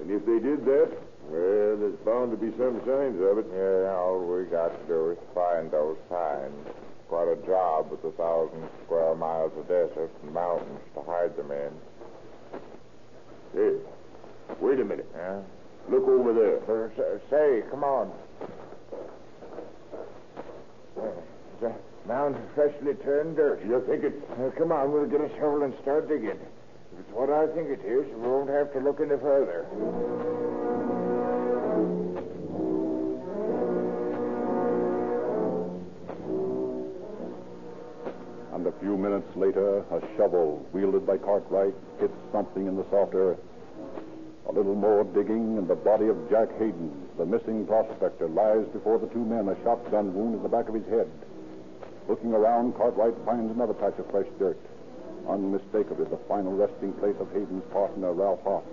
And 0.00 0.10
if 0.10 0.26
they 0.26 0.38
did 0.38 0.64
that, 0.66 0.92
well, 1.30 1.76
there's 1.76 1.96
bound 2.04 2.30
to 2.30 2.36
be 2.36 2.52
some 2.58 2.78
signs 2.84 3.20
of 3.20 3.38
it. 3.38 3.46
Yeah, 3.50 3.96
all 3.96 4.20
we 4.20 4.44
got 4.44 4.68
to 4.68 4.86
do 4.86 5.10
is 5.10 5.18
find 5.34 5.70
those 5.70 5.96
signs. 6.10 6.66
Quite 7.08 7.28
a 7.28 7.36
job 7.46 7.90
with 7.90 8.04
a 8.04 8.10
thousand 8.12 8.68
square 8.84 9.14
miles 9.14 9.52
of 9.56 9.66
desert 9.68 10.10
and 10.22 10.34
mountains 10.34 10.80
to 10.94 11.02
hide 11.02 11.36
them 11.36 11.50
in. 11.50 11.72
Hey, 13.54 13.72
wait 14.60 14.80
a 14.80 14.84
minute. 14.84 15.08
Yeah? 15.14 15.40
Look 15.90 16.02
over 16.08 16.32
there. 16.32 16.58
Uh, 16.66 16.88
s- 16.90 17.20
say, 17.30 17.62
come 17.70 17.84
on. 17.84 18.12
Uh, 20.96 21.02
the 21.60 21.72
mound 22.06 22.36
freshly 22.54 22.94
turned 23.04 23.36
dirt. 23.36 23.60
You 23.64 23.82
think 23.88 24.04
it's... 24.04 24.30
Uh, 24.32 24.50
come 24.58 24.72
on, 24.72 24.92
we'll 24.92 25.06
get 25.06 25.20
a 25.20 25.28
shovel 25.36 25.62
and 25.62 25.74
start 25.82 26.08
digging. 26.08 26.30
If 26.30 27.00
it's 27.00 27.10
what 27.12 27.30
I 27.30 27.46
think 27.54 27.68
it 27.68 27.84
is, 27.84 28.06
we 28.14 28.28
won't 28.28 28.50
have 28.50 28.72
to 28.72 28.80
look 28.80 28.98
any 29.00 29.18
further. 29.20 29.66
Minutes 39.16 39.36
later, 39.36 39.78
a 39.78 40.00
shovel, 40.16 40.66
wielded 40.74 41.06
by 41.06 41.16
Cartwright, 41.16 41.72
hits 41.98 42.12
something 42.32 42.66
in 42.66 42.76
the 42.76 42.84
soft 42.90 43.14
earth. 43.14 43.38
A 44.48 44.52
little 44.52 44.74
more 44.74 45.04
digging, 45.04 45.56
and 45.56 45.66
the 45.66 45.74
body 45.74 46.08
of 46.08 46.28
Jack 46.28 46.50
Hayden, 46.58 46.92
the 47.16 47.24
missing 47.24 47.66
prospector, 47.66 48.28
lies 48.28 48.66
before 48.74 48.98
the 48.98 49.06
two 49.08 49.24
men, 49.24 49.48
a 49.48 49.56
shotgun 49.64 50.12
wound 50.12 50.34
in 50.34 50.42
the 50.42 50.50
back 50.50 50.68
of 50.68 50.74
his 50.74 50.84
head. 50.88 51.08
Looking 52.08 52.34
around, 52.34 52.76
Cartwright 52.76 53.14
finds 53.24 53.50
another 53.54 53.72
patch 53.72 53.98
of 53.98 54.10
fresh 54.10 54.28
dirt. 54.38 54.58
Unmistakably, 55.26 56.04
the 56.04 56.20
final 56.28 56.52
resting 56.52 56.92
place 57.00 57.16
of 57.18 57.32
Hayden's 57.32 57.64
partner, 57.72 58.12
Ralph 58.12 58.42
Hart. 58.44 58.64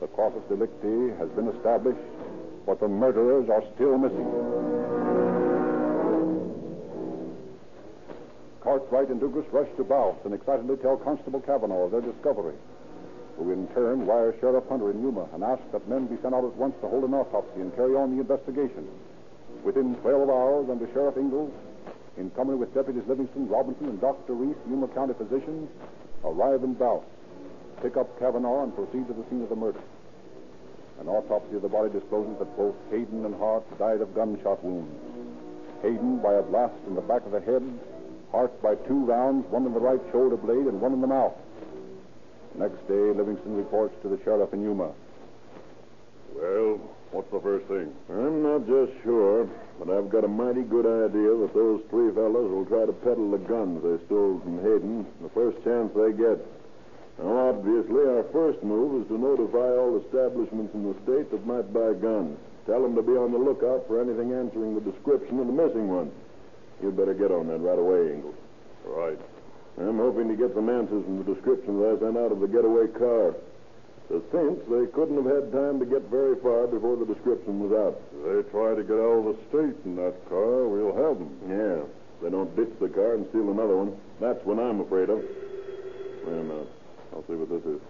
The 0.00 0.06
corpus 0.08 0.42
delicti 0.50 1.16
has 1.16 1.30
been 1.30 1.48
established, 1.48 1.98
but 2.66 2.78
the 2.78 2.88
murderers 2.88 3.48
are 3.48 3.64
still 3.74 3.96
missing. 3.96 4.81
Cartwright 8.72 9.10
and 9.10 9.20
Douglas 9.20 9.44
rush 9.52 9.68
to 9.76 9.84
Bouse 9.84 10.16
and 10.24 10.32
excitedly 10.32 10.78
tell 10.78 10.96
Constable 10.96 11.40
Kavanaugh 11.40 11.84
of 11.84 11.90
their 11.90 12.00
discovery, 12.00 12.56
who 13.36 13.52
in 13.52 13.68
turn 13.76 14.06
wires 14.06 14.34
Sheriff 14.40 14.64
Hunter 14.66 14.90
in 14.90 15.02
Yuma 15.02 15.28
and 15.34 15.44
asks 15.44 15.68
that 15.72 15.86
men 15.90 16.06
be 16.06 16.16
sent 16.22 16.32
out 16.32 16.42
at 16.42 16.56
once 16.56 16.72
to 16.80 16.88
hold 16.88 17.04
an 17.04 17.12
autopsy 17.12 17.60
and 17.60 17.68
carry 17.76 17.94
on 17.94 18.16
the 18.16 18.22
investigation. 18.22 18.88
Within 19.62 19.94
12 19.96 20.30
hours, 20.30 20.70
under 20.70 20.88
Sheriff 20.94 21.18
Ingalls, 21.18 21.52
in 22.16 22.30
company 22.30 22.56
with 22.56 22.72
Deputies 22.72 23.04
Livingston, 23.06 23.46
Robinson, 23.46 23.90
and 23.90 24.00
Dr. 24.00 24.32
Reese, 24.32 24.56
Yuma 24.66 24.88
County 24.88 25.12
physicians, 25.20 25.68
arrive 26.24 26.64
in 26.64 26.72
Bouse, 26.72 27.04
pick 27.82 27.98
up 27.98 28.08
Kavanaugh, 28.18 28.62
and 28.62 28.74
proceed 28.74 29.06
to 29.06 29.12
the 29.12 29.28
scene 29.28 29.42
of 29.42 29.50
the 29.50 29.56
murder. 29.56 29.84
An 30.98 31.08
autopsy 31.08 31.56
of 31.56 31.62
the 31.62 31.68
body 31.68 31.92
discloses 31.92 32.38
that 32.38 32.56
both 32.56 32.74
Hayden 32.88 33.26
and 33.26 33.34
Hart 33.34 33.68
died 33.78 34.00
of 34.00 34.14
gunshot 34.14 34.64
wounds. 34.64 34.96
Hayden 35.82 36.22
by 36.22 36.32
a 36.34 36.42
blast 36.42 36.80
in 36.86 36.94
the 36.94 37.02
back 37.02 37.26
of 37.26 37.32
the 37.32 37.40
head, 37.40 37.60
Hart 38.32 38.62
by 38.62 38.74
two 38.88 39.04
rounds, 39.04 39.46
one 39.50 39.66
in 39.66 39.74
the 39.74 39.80
right 39.80 40.00
shoulder 40.10 40.36
blade 40.36 40.66
and 40.66 40.80
one 40.80 40.94
in 40.94 41.00
the 41.02 41.06
mouth. 41.06 41.34
Next 42.56 42.80
day, 42.88 43.12
Livingston 43.12 43.56
reports 43.56 43.94
to 44.02 44.08
the 44.08 44.18
sheriff 44.24 44.52
in 44.52 44.62
Yuma. 44.62 44.92
Well, 46.34 46.80
what's 47.12 47.30
the 47.30 47.40
first 47.40 47.68
thing? 47.68 47.92
I'm 48.08 48.42
not 48.42 48.66
just 48.66 48.92
sure, 49.04 49.48
but 49.78 49.92
I've 49.92 50.08
got 50.08 50.24
a 50.24 50.28
mighty 50.28 50.62
good 50.62 50.88
idea 50.88 51.36
that 51.44 51.52
those 51.52 51.84
three 51.90 52.08
fellows 52.12 52.48
will 52.48 52.64
try 52.64 52.86
to 52.86 52.92
peddle 53.04 53.30
the 53.30 53.38
guns 53.44 53.84
they 53.84 54.00
stole 54.06 54.40
from 54.40 54.64
Hayden 54.64 55.06
the 55.20 55.28
first 55.36 55.62
chance 55.64 55.92
they 55.92 56.12
get. 56.16 56.40
Now, 57.20 57.52
obviously, 57.52 58.00
our 58.08 58.24
first 58.32 58.62
move 58.64 59.02
is 59.02 59.08
to 59.08 59.18
notify 59.20 59.76
all 59.76 60.00
establishments 60.00 60.72
in 60.72 60.88
the 60.88 60.96
state 61.04 61.30
that 61.30 61.46
might 61.46 61.68
buy 61.72 61.92
guns. 61.92 62.38
Tell 62.64 62.80
them 62.80 62.96
to 62.96 63.02
be 63.02 63.12
on 63.12 63.32
the 63.32 63.38
lookout 63.38 63.86
for 63.86 64.00
anything 64.00 64.32
answering 64.32 64.74
the 64.74 64.80
description 64.80 65.38
of 65.38 65.46
the 65.46 65.52
missing 65.52 65.88
one. 65.88 66.10
You'd 66.82 66.96
better 66.96 67.14
get 67.14 67.30
on 67.30 67.46
that 67.46 67.62
right 67.62 67.78
away, 67.78 68.12
Ingalls. 68.12 68.34
Right. 68.84 69.18
I'm 69.78 69.98
hoping 69.98 70.28
to 70.28 70.36
get 70.36 70.52
some 70.54 70.68
answers 70.68 71.04
from 71.04 71.22
the 71.22 71.34
descriptions 71.34 71.78
I 71.78 71.94
sent 72.02 72.18
out 72.18 72.32
of 72.32 72.40
the 72.40 72.50
getaway 72.50 72.90
car. 72.98 73.34
The 74.10 74.20
since 74.34 74.60
they 74.68 74.90
couldn't 74.92 75.16
have 75.16 75.30
had 75.30 75.52
time 75.54 75.78
to 75.78 75.86
get 75.86 76.02
very 76.10 76.36
far 76.42 76.66
before 76.66 76.98
the 76.98 77.06
description 77.06 77.62
was 77.62 77.72
out. 77.72 77.96
If 78.12 78.44
they 78.44 78.50
try 78.50 78.74
to 78.74 78.82
get 78.82 78.98
out 78.98 79.22
of 79.22 79.26
the 79.32 79.36
state 79.48 79.78
in 79.86 79.96
that 79.96 80.18
car, 80.28 80.68
we'll 80.68 80.92
have 80.92 81.16
them. 81.16 81.32
Yeah. 81.48 81.86
If 81.86 82.20
they 82.20 82.30
don't 82.30 82.50
ditch 82.58 82.74
the 82.82 82.90
car 82.90 83.14
and 83.14 83.24
steal 83.30 83.48
another 83.48 83.78
one. 83.78 83.96
That's 84.20 84.44
what 84.44 84.58
I'm 84.58 84.80
afraid 84.82 85.08
of. 85.08 85.22
Wait 85.22 86.34
a 86.34 86.44
minute. 86.44 86.68
I'll 87.14 87.24
see 87.24 87.38
what 87.38 87.48
this 87.48 87.64
is. 87.64 87.80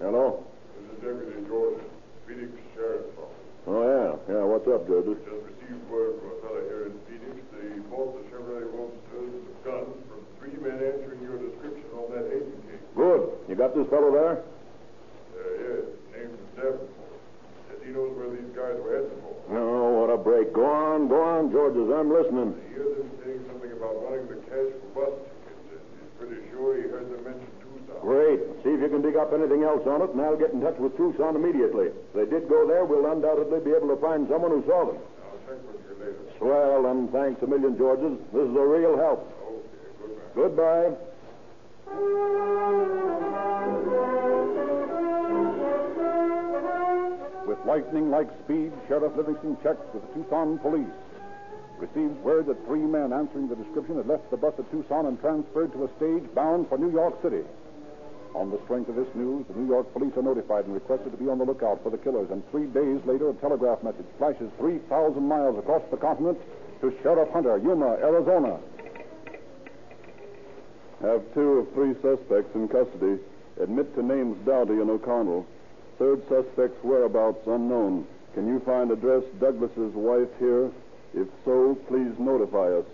Hello? 0.00 0.42
This 0.74 0.98
is 0.98 0.98
Deputy 1.04 1.46
George, 1.46 1.84
Phoenix 2.26 2.50
Sheriff's 2.74 3.12
Office. 3.20 3.38
Oh, 3.68 3.84
yeah. 3.84 4.34
Yeah, 4.34 4.44
what's 4.48 4.66
up, 4.66 4.88
Judges? 4.88 5.20
Just 5.22 5.44
received 5.46 5.84
word 5.92 6.18
from 6.18 6.28
a 6.32 6.36
fellow 6.42 6.62
here 6.66 6.90
in 6.90 6.96
Phoenix. 7.58 7.74
They 7.74 7.82
bought 7.90 8.14
the 8.14 8.22
Chevrolet 8.30 8.66
Roadsters 8.70 9.32
with 9.34 9.64
guns 9.64 9.94
from 10.06 10.20
three 10.38 10.56
men 10.62 10.78
answering 10.78 11.22
your 11.22 11.38
description 11.38 11.90
on 11.98 12.10
that 12.14 12.30
Hayden 12.30 12.54
case. 12.70 12.82
Good. 12.94 13.30
You 13.48 13.54
got 13.54 13.74
this 13.74 13.86
fellow 13.88 14.12
there? 14.12 14.38
Uh, 14.38 15.42
yes, 15.58 15.84
name's 16.14 16.38
Davenport. 16.56 17.18
Says 17.68 17.78
he 17.84 17.90
knows 17.90 18.14
where 18.16 18.30
these 18.30 18.50
guys 18.54 18.78
were 18.78 18.94
heading 18.94 19.18
for. 19.22 19.34
Oh, 19.54 20.02
what 20.02 20.10
a 20.10 20.18
break. 20.18 20.52
Go 20.52 20.66
on, 20.66 21.08
go 21.08 21.22
on, 21.22 21.50
Georges. 21.50 21.88
I'm 21.90 22.12
listening. 22.12 22.54
I 22.54 22.62
hear 22.74 22.84
them 22.84 23.10
saying 23.24 23.42
something 23.48 23.72
about 23.72 23.96
running 24.06 24.28
the 24.28 24.38
cash 24.46 24.70
for 24.78 24.90
bus 24.94 25.14
tickets. 25.46 25.86
He's 25.98 26.12
pretty 26.20 26.40
sure 26.50 26.76
he 26.76 26.84
heard 26.90 27.08
them 27.08 27.22
mention 27.24 27.48
Tucson. 27.62 27.98
Great. 28.02 28.40
See 28.62 28.76
if 28.76 28.80
you 28.82 28.90
can 28.92 29.02
dig 29.02 29.16
up 29.16 29.32
anything 29.32 29.62
else 29.64 29.86
on 29.86 30.02
it, 30.02 30.10
and 30.10 30.20
I'll 30.20 30.36
get 30.36 30.52
in 30.52 30.60
touch 30.60 30.76
with 30.76 30.96
Tucson 30.96 31.36
immediately. 31.36 31.94
If 31.94 32.12
they 32.12 32.26
did 32.26 32.48
go 32.48 32.66
there, 32.66 32.84
we'll 32.84 33.06
undoubtedly 33.08 33.60
be 33.64 33.72
able 33.72 33.88
to 33.88 34.00
find 34.02 34.28
someone 34.28 34.50
who 34.52 34.62
saw 34.66 34.92
them. 34.92 34.98
Swell, 36.38 36.86
and 36.86 37.10
thanks 37.10 37.42
a 37.42 37.46
million, 37.46 37.76
Georges. 37.76 38.18
This 38.32 38.48
is 38.48 38.56
a 38.56 38.66
real 38.66 38.96
help. 38.96 39.34
Okay, 39.50 39.66
goodbye. 40.34 40.92
Goodbye. 40.92 41.08
With 47.46 47.58
lightning-like 47.64 48.28
speed, 48.44 48.72
Sheriff 48.88 49.16
Livingston 49.16 49.56
checks 49.62 49.80
with 49.94 50.06
the 50.06 50.14
Tucson 50.14 50.58
police. 50.58 50.86
Receives 51.78 52.18
word 52.22 52.46
that 52.46 52.66
three 52.66 52.80
men 52.80 53.12
answering 53.12 53.48
the 53.48 53.56
description 53.56 53.96
had 53.96 54.06
left 54.06 54.30
the 54.30 54.36
bus 54.36 54.54
at 54.58 54.70
Tucson 54.70 55.06
and 55.06 55.18
transferred 55.20 55.72
to 55.72 55.84
a 55.84 55.88
stage 55.96 56.28
bound 56.34 56.68
for 56.68 56.76
New 56.76 56.90
York 56.90 57.22
City. 57.22 57.44
On 58.34 58.50
the 58.50 58.60
strength 58.64 58.88
of 58.88 58.96
this 58.96 59.08
news, 59.14 59.46
the 59.48 59.58
New 59.58 59.68
York 59.68 59.92
police 59.92 60.16
are 60.16 60.22
notified 60.22 60.64
and 60.66 60.74
requested 60.74 61.10
to 61.12 61.18
be 61.18 61.28
on 61.28 61.38
the 61.38 61.44
lookout 61.44 61.82
for 61.82 61.90
the 61.90 61.98
killers. 61.98 62.30
And 62.30 62.42
three 62.50 62.66
days 62.66 63.00
later, 63.04 63.30
a 63.30 63.34
telegraph 63.34 63.82
message 63.82 64.06
flashes 64.18 64.50
3,000 64.58 65.22
miles 65.22 65.58
across 65.58 65.82
the 65.90 65.96
continent 65.96 66.38
to 66.80 66.94
Sheriff 67.02 67.30
Hunter, 67.30 67.56
Yuma, 67.58 67.98
Arizona. 68.02 68.58
Have 71.00 71.22
two 71.34 71.62
of 71.62 71.72
three 71.74 71.94
suspects 72.02 72.54
in 72.54 72.68
custody. 72.68 73.18
Admit 73.60 73.94
to 73.94 74.02
names 74.02 74.36
Doughty 74.44 74.74
and 74.74 74.90
O'Connell. 74.90 75.46
Third 75.98 76.22
suspect's 76.28 76.82
whereabouts 76.84 77.46
unknown. 77.46 78.06
Can 78.34 78.46
you 78.46 78.60
find 78.60 78.90
address 78.90 79.24
Douglas's 79.40 79.94
wife 79.94 80.28
here? 80.38 80.70
If 81.14 81.28
so, 81.44 81.76
please 81.88 82.12
notify 82.18 82.70
us. 82.76 82.84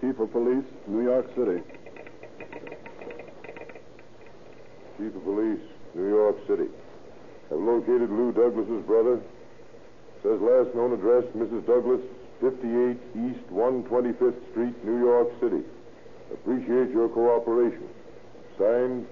Chief 0.00 0.18
of 0.18 0.32
Police, 0.32 0.64
New 0.86 1.02
York 1.02 1.26
City. 1.34 1.62
Chief 4.98 5.14
of 5.14 5.24
Police, 5.24 5.60
New 5.94 6.08
York 6.08 6.36
City. 6.46 6.68
Have 7.50 7.58
located 7.58 8.10
Lou 8.10 8.32
Douglas's 8.32 8.84
brother. 8.86 9.20
Says 10.22 10.40
last 10.40 10.74
known 10.74 10.92
address, 10.92 11.24
Mrs. 11.36 11.66
Douglas, 11.66 12.00
58 12.40 12.96
East 13.26 13.44
125th 13.52 14.50
Street, 14.50 14.84
New 14.84 14.98
York 15.00 15.28
City. 15.40 15.62
Appreciate 16.32 16.90
your 16.90 17.08
cooperation. 17.08 17.88
Signed, 18.58 19.06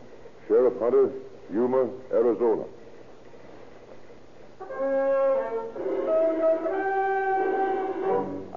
Sheriff 0.49 0.79
Hunter, 0.81 1.11
Yuma, 1.53 1.91
Arizona. 2.13 2.65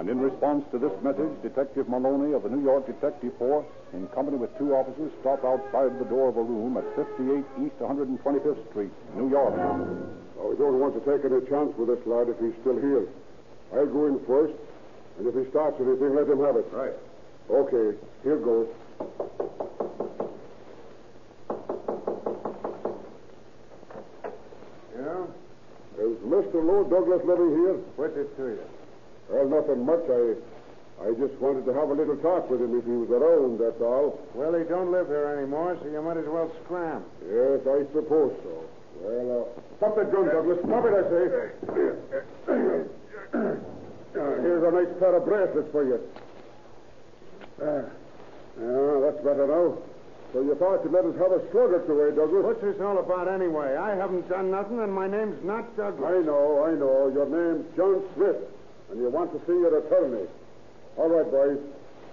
And 0.05 0.11
in 0.11 0.21
response 0.21 0.63
to 0.69 0.77
this 0.77 0.93
message, 1.01 1.33
Detective 1.41 1.89
Maloney 1.89 2.33
of 2.35 2.43
the 2.43 2.49
New 2.49 2.61
York 2.61 2.85
Detective 2.85 3.33
Force, 3.39 3.65
in 3.91 4.05
company 4.13 4.37
with 4.37 4.55
two 4.55 4.75
officers, 4.75 5.11
stop 5.21 5.43
outside 5.43 5.97
the 5.97 6.05
door 6.05 6.29
of 6.29 6.37
a 6.37 6.43
room 6.43 6.77
at 6.77 6.85
58 6.93 7.41
East 7.65 7.73
125th 7.81 8.69
Street, 8.69 8.93
New 9.17 9.31
York. 9.31 9.57
Now, 9.57 9.81
we 10.45 10.55
don't 10.61 10.77
want 10.77 10.93
to 10.93 11.01
take 11.09 11.25
any 11.25 11.41
chance 11.49 11.73
with 11.75 11.89
this 11.89 12.05
lad 12.05 12.29
if 12.29 12.37
he's 12.37 12.53
still 12.61 12.77
here. 12.77 13.09
I'll 13.73 13.89
go 13.89 14.05
in 14.05 14.23
first, 14.29 14.53
and 15.17 15.25
if 15.25 15.33
he 15.33 15.49
starts 15.49 15.81
anything, 15.81 16.13
let 16.13 16.29
him 16.29 16.37
have 16.45 16.55
it. 16.55 16.69
Right. 16.69 16.93
Okay, 17.49 17.97
here 18.21 18.37
goes. 18.37 18.69
Yeah? 24.93 25.25
Is 25.97 26.17
Mr. 26.29 26.61
Lou 26.61 26.85
Douglas 26.93 27.25
living 27.25 27.57
here? 27.57 27.81
What's 27.97 28.15
it 28.17 28.37
to 28.37 28.43
you? 28.53 28.84
Well, 29.29 29.47
nothing 29.49 29.85
much. 29.85 30.05
I 30.09 30.35
I 31.01 31.11
just 31.19 31.35
wanted 31.43 31.65
to 31.65 31.73
have 31.73 31.89
a 31.89 31.93
little 31.93 32.15
talk 32.17 32.49
with 32.49 32.61
him 32.61 32.71
if 32.79 32.85
he 32.85 32.91
was 32.95 33.11
around, 33.11 33.59
that's 33.59 33.81
all. 33.81 34.17
Well, 34.33 34.55
he 34.55 34.63
don't 34.63 34.91
live 34.91 35.07
here 35.07 35.27
anymore, 35.37 35.77
so 35.81 35.89
you 35.89 36.01
might 36.01 36.15
as 36.15 36.25
well 36.25 36.49
scram. 36.63 37.03
Yes, 37.27 37.59
I 37.67 37.83
suppose 37.91 38.31
so. 38.43 38.63
Well, 39.03 39.43
uh, 39.43 39.61
stop 39.75 39.95
that 39.97 40.11
gun, 40.11 40.25
Douglas. 40.31 40.59
Stop 40.63 40.85
it, 40.87 40.93
I 40.95 41.03
say. 41.11 41.25
Uh, 44.15 44.39
here's 44.39 44.63
a 44.63 44.71
nice 44.71 44.87
pair 44.97 45.13
of 45.13 45.25
bracelets 45.25 45.67
for 45.73 45.83
you. 45.83 45.99
Uh, 47.59 47.83
yeah, 48.55 48.99
that's 49.03 49.19
better 49.25 49.43
now. 49.45 49.75
So 50.31 50.39
you 50.39 50.55
thought 50.55 50.85
you'd 50.85 50.93
let 50.93 51.03
us 51.03 51.15
have 51.19 51.35
a 51.35 51.43
slug 51.51 51.75
or 51.75 51.83
two, 51.83 51.99
eh, 51.99 52.15
Douglas? 52.15 52.45
What's 52.45 52.61
this 52.63 52.79
all 52.79 52.97
about 52.97 53.27
anyway? 53.27 53.75
I 53.75 53.93
haven't 53.93 54.29
done 54.29 54.51
nothing, 54.51 54.79
and 54.79 54.93
my 54.93 55.07
name's 55.07 55.43
not 55.43 55.75
Douglas. 55.75 56.07
I 56.07 56.23
know, 56.23 56.63
I 56.63 56.79
know. 56.79 57.11
Your 57.11 57.27
name's 57.27 57.67
John 57.75 58.03
Smith, 58.15 58.39
and 58.89 58.99
you 58.99 59.09
want 59.09 59.31
to 59.33 59.39
see 59.45 59.53
your 59.53 59.77
attorney. 59.79 60.27
All 60.97 61.09
right, 61.09 61.29
boys. 61.29 61.59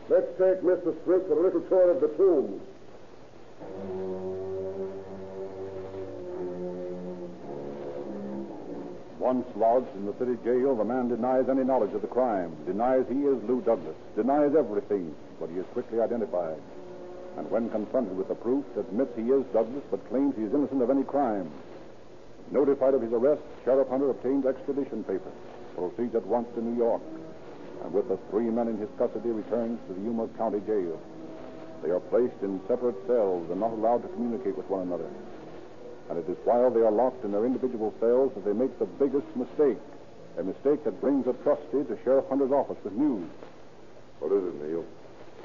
Let's 0.09 0.27
take 0.39 0.63
Mr. 0.63 0.93
Smith 1.05 1.27
for 1.29 1.39
a 1.39 1.43
little 1.43 1.61
tour 1.63 1.91
of 1.91 2.01
the 2.01 2.09
tomb. 2.19 2.61
Once 9.19 9.47
lodged 9.57 9.95
in 9.95 10.05
the 10.05 10.15
city 10.19 10.37
jail, 10.45 10.75
the 10.75 10.85
man 10.85 11.09
denies 11.09 11.49
any 11.49 11.63
knowledge 11.63 11.95
of 11.95 12.03
the 12.03 12.09
crime, 12.09 12.55
denies 12.67 13.07
he 13.09 13.23
is 13.23 13.41
Lou 13.45 13.63
Douglas, 13.63 13.95
denies 14.17 14.53
everything, 14.59 15.15
but 15.39 15.49
he 15.49 15.59
is 15.59 15.67
quickly 15.73 16.01
identified. 16.01 16.59
And 17.39 17.49
when 17.51 17.71
confronted 17.71 18.17
with 18.17 18.29
the 18.29 18.35
proof, 18.35 18.65
admits 18.77 19.17
he 19.17 19.31
is 19.31 19.47
Douglas, 19.55 19.85
but 19.91 20.07
claims 20.11 20.35
he 20.37 20.43
is 20.43 20.53
innocent 20.53 20.83
of 20.83 20.91
any 20.91 21.05
crime. 21.05 21.51
Notified 22.51 22.95
of 22.95 23.01
his 23.01 23.13
arrest, 23.13 23.41
Sheriff 23.65 23.89
Hunter 23.89 24.11
obtains 24.11 24.45
extradition 24.45 25.05
papers, 25.05 25.33
proceeds 25.75 26.15
at 26.15 26.27
once 26.27 26.49
to 26.55 26.63
New 26.63 26.77
York, 26.77 27.03
and 27.85 27.93
with 27.93 28.09
the 28.09 28.19
three 28.31 28.51
men 28.51 28.69
in 28.69 28.79
his 28.79 28.89
custody 28.99 29.31
returns 29.31 29.79
to 29.89 29.95
the 29.95 30.01
Yuma 30.01 30.29
County 30.39 30.61
Jail. 30.67 31.01
They 31.83 31.91
are 31.91 32.01
placed 32.01 32.41
in 32.43 32.61
separate 32.69 32.95
cells 33.07 33.51
and 33.51 33.59
not 33.59 33.73
allowed 33.73 34.03
to 34.03 34.09
communicate 34.09 34.57
with 34.57 34.69
one 34.71 34.83
another. 34.83 35.11
And 36.11 36.19
it 36.19 36.29
is 36.29 36.37
while 36.45 36.71
they 36.71 36.81
are 36.81 36.93
locked 36.93 37.25
in 37.25 37.33
their 37.33 37.45
individual 37.45 37.93
cells 37.99 38.33
that 38.35 38.45
they 38.45 38.53
make 38.53 38.79
the 38.79 38.87
biggest 38.87 39.27
mistake. 39.35 39.79
A 40.39 40.43
mistake 40.43 40.85
that 40.85 41.01
brings 41.01 41.27
a 41.27 41.33
trustee 41.43 41.85
to 41.85 41.99
Sheriff 42.05 42.25
Hunter's 42.29 42.53
office 42.53 42.79
with 42.85 42.95
news. 42.95 43.29
What 44.21 44.33
is 44.33 44.45
it, 44.45 44.55
Neil? 44.63 44.85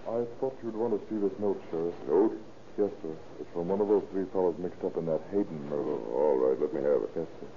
I 0.08 0.24
thought 0.40 0.56
you'd 0.64 0.76
want 0.76 0.94
to 0.94 1.02
see 1.10 1.20
this 1.20 1.34
note, 1.40 1.62
Sheriff. 1.72 1.96
Note? 2.08 2.38
Yes, 2.78 2.92
sir. 3.02 3.16
It's 3.42 3.50
from 3.52 3.68
one 3.68 3.82
of 3.82 3.88
those 3.88 4.04
three 4.12 4.26
fellows 4.32 4.56
mixed 4.60 4.84
up 4.86 4.96
in 4.98 5.08
that 5.08 5.22
Hayden 5.32 5.60
murder. 5.70 5.98
Oh, 6.14 6.38
all 6.38 6.38
right, 6.38 6.62
let 6.62 6.72
me 6.72 6.82
have 6.82 7.02
it. 7.02 7.12
Yes, 7.18 7.28
sir. 7.42 7.50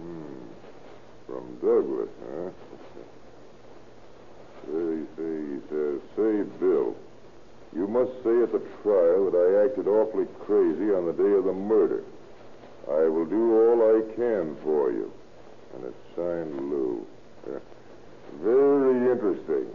Hmm. 0.00 0.53
From 1.44 1.56
Douglas, 1.60 2.08
huh? 2.24 2.50
Say, 4.64 5.04
say, 5.16 5.32
he 5.52 5.60
says, 5.68 6.00
say, 6.16 6.42
Bill, 6.58 6.96
you 7.76 7.86
must 7.86 8.12
say 8.24 8.42
at 8.42 8.52
the 8.52 8.62
trial 8.82 9.30
that 9.30 9.36
I 9.36 9.66
acted 9.66 9.86
awfully 9.86 10.24
crazy 10.40 10.88
on 10.94 11.04
the 11.04 11.12
day 11.12 11.32
of 11.36 11.44
the 11.44 11.52
murder. 11.52 12.02
I 12.88 13.08
will 13.08 13.26
do 13.26 13.60
all 13.60 13.76
I 13.96 14.14
can 14.16 14.56
for 14.62 14.90
you. 14.90 15.12
And 15.74 15.84
it's 15.84 16.16
signed 16.16 16.70
Lou. 16.70 17.06
Very 18.40 19.12
interesting. 19.12 19.68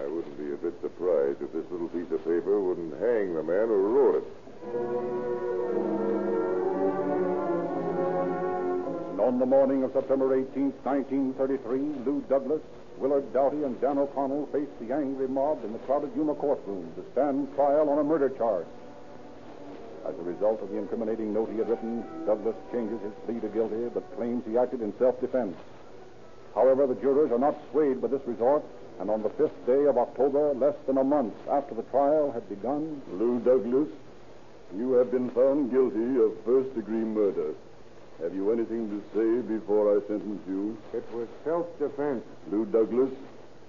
I 0.00 0.06
wouldn't 0.06 0.38
be 0.38 0.52
a 0.52 0.56
bit 0.56 0.74
surprised 0.80 1.40
if 1.40 1.52
this 1.52 1.70
little 1.70 1.88
piece 1.88 2.10
of 2.10 2.24
paper 2.24 2.58
wouldn't 2.58 2.94
hang 2.98 3.34
the 3.34 3.42
man 3.44 3.68
who 3.68 3.76
wrote 3.76 4.24
it. 4.24 5.51
On 9.32 9.38
the 9.38 9.46
morning 9.46 9.82
of 9.82 9.90
September 9.94 10.36
18, 10.36 10.84
1933, 10.84 12.04
Lou 12.04 12.20
Douglas, 12.28 12.60
Willard 12.98 13.32
Doughty, 13.32 13.64
and 13.64 13.80
Dan 13.80 13.96
O'Connell 13.96 14.44
faced 14.52 14.76
the 14.78 14.92
angry 14.92 15.26
mob 15.26 15.64
in 15.64 15.72
the 15.72 15.78
crowded 15.88 16.12
Yuma 16.14 16.34
courtroom 16.34 16.92
to 16.96 17.12
stand 17.12 17.48
trial 17.56 17.88
on 17.88 17.98
a 17.98 18.04
murder 18.04 18.28
charge. 18.28 18.66
As 20.04 20.12
a 20.18 20.22
result 20.22 20.60
of 20.60 20.68
the 20.68 20.76
incriminating 20.76 21.32
note 21.32 21.48
he 21.50 21.56
had 21.56 21.70
written, 21.70 22.04
Douglas 22.26 22.54
changes 22.72 23.00
his 23.00 23.12
plea 23.24 23.40
to 23.40 23.48
guilty, 23.48 23.88
but 23.94 24.04
claims 24.16 24.44
he 24.44 24.58
acted 24.58 24.82
in 24.82 24.92
self-defense. 24.98 25.56
However, 26.54 26.86
the 26.86 27.00
jurors 27.00 27.32
are 27.32 27.38
not 27.38 27.56
swayed 27.70 28.02
by 28.02 28.08
this 28.08 28.26
resort, 28.26 28.62
and 29.00 29.08
on 29.08 29.22
the 29.22 29.30
fifth 29.30 29.64
day 29.64 29.86
of 29.86 29.96
October, 29.96 30.52
less 30.52 30.76
than 30.86 30.98
a 30.98 31.04
month 31.04 31.32
after 31.48 31.74
the 31.74 31.88
trial 31.88 32.32
had 32.32 32.46
begun, 32.50 33.00
Lou 33.12 33.40
Douglas, 33.40 33.88
you 34.76 34.92
have 34.92 35.10
been 35.10 35.30
found 35.30 35.70
guilty 35.70 36.20
of 36.20 36.36
first 36.44 36.74
degree 36.74 37.00
murder. 37.00 37.54
Have 38.22 38.36
you 38.36 38.52
anything 38.52 38.88
to 38.88 39.02
say 39.18 39.42
before 39.48 39.96
I 39.96 40.06
sentence 40.06 40.40
you? 40.46 40.78
It 40.94 41.02
was 41.12 41.26
self-defense. 41.42 42.22
Lou 42.52 42.64
Douglas, 42.66 43.10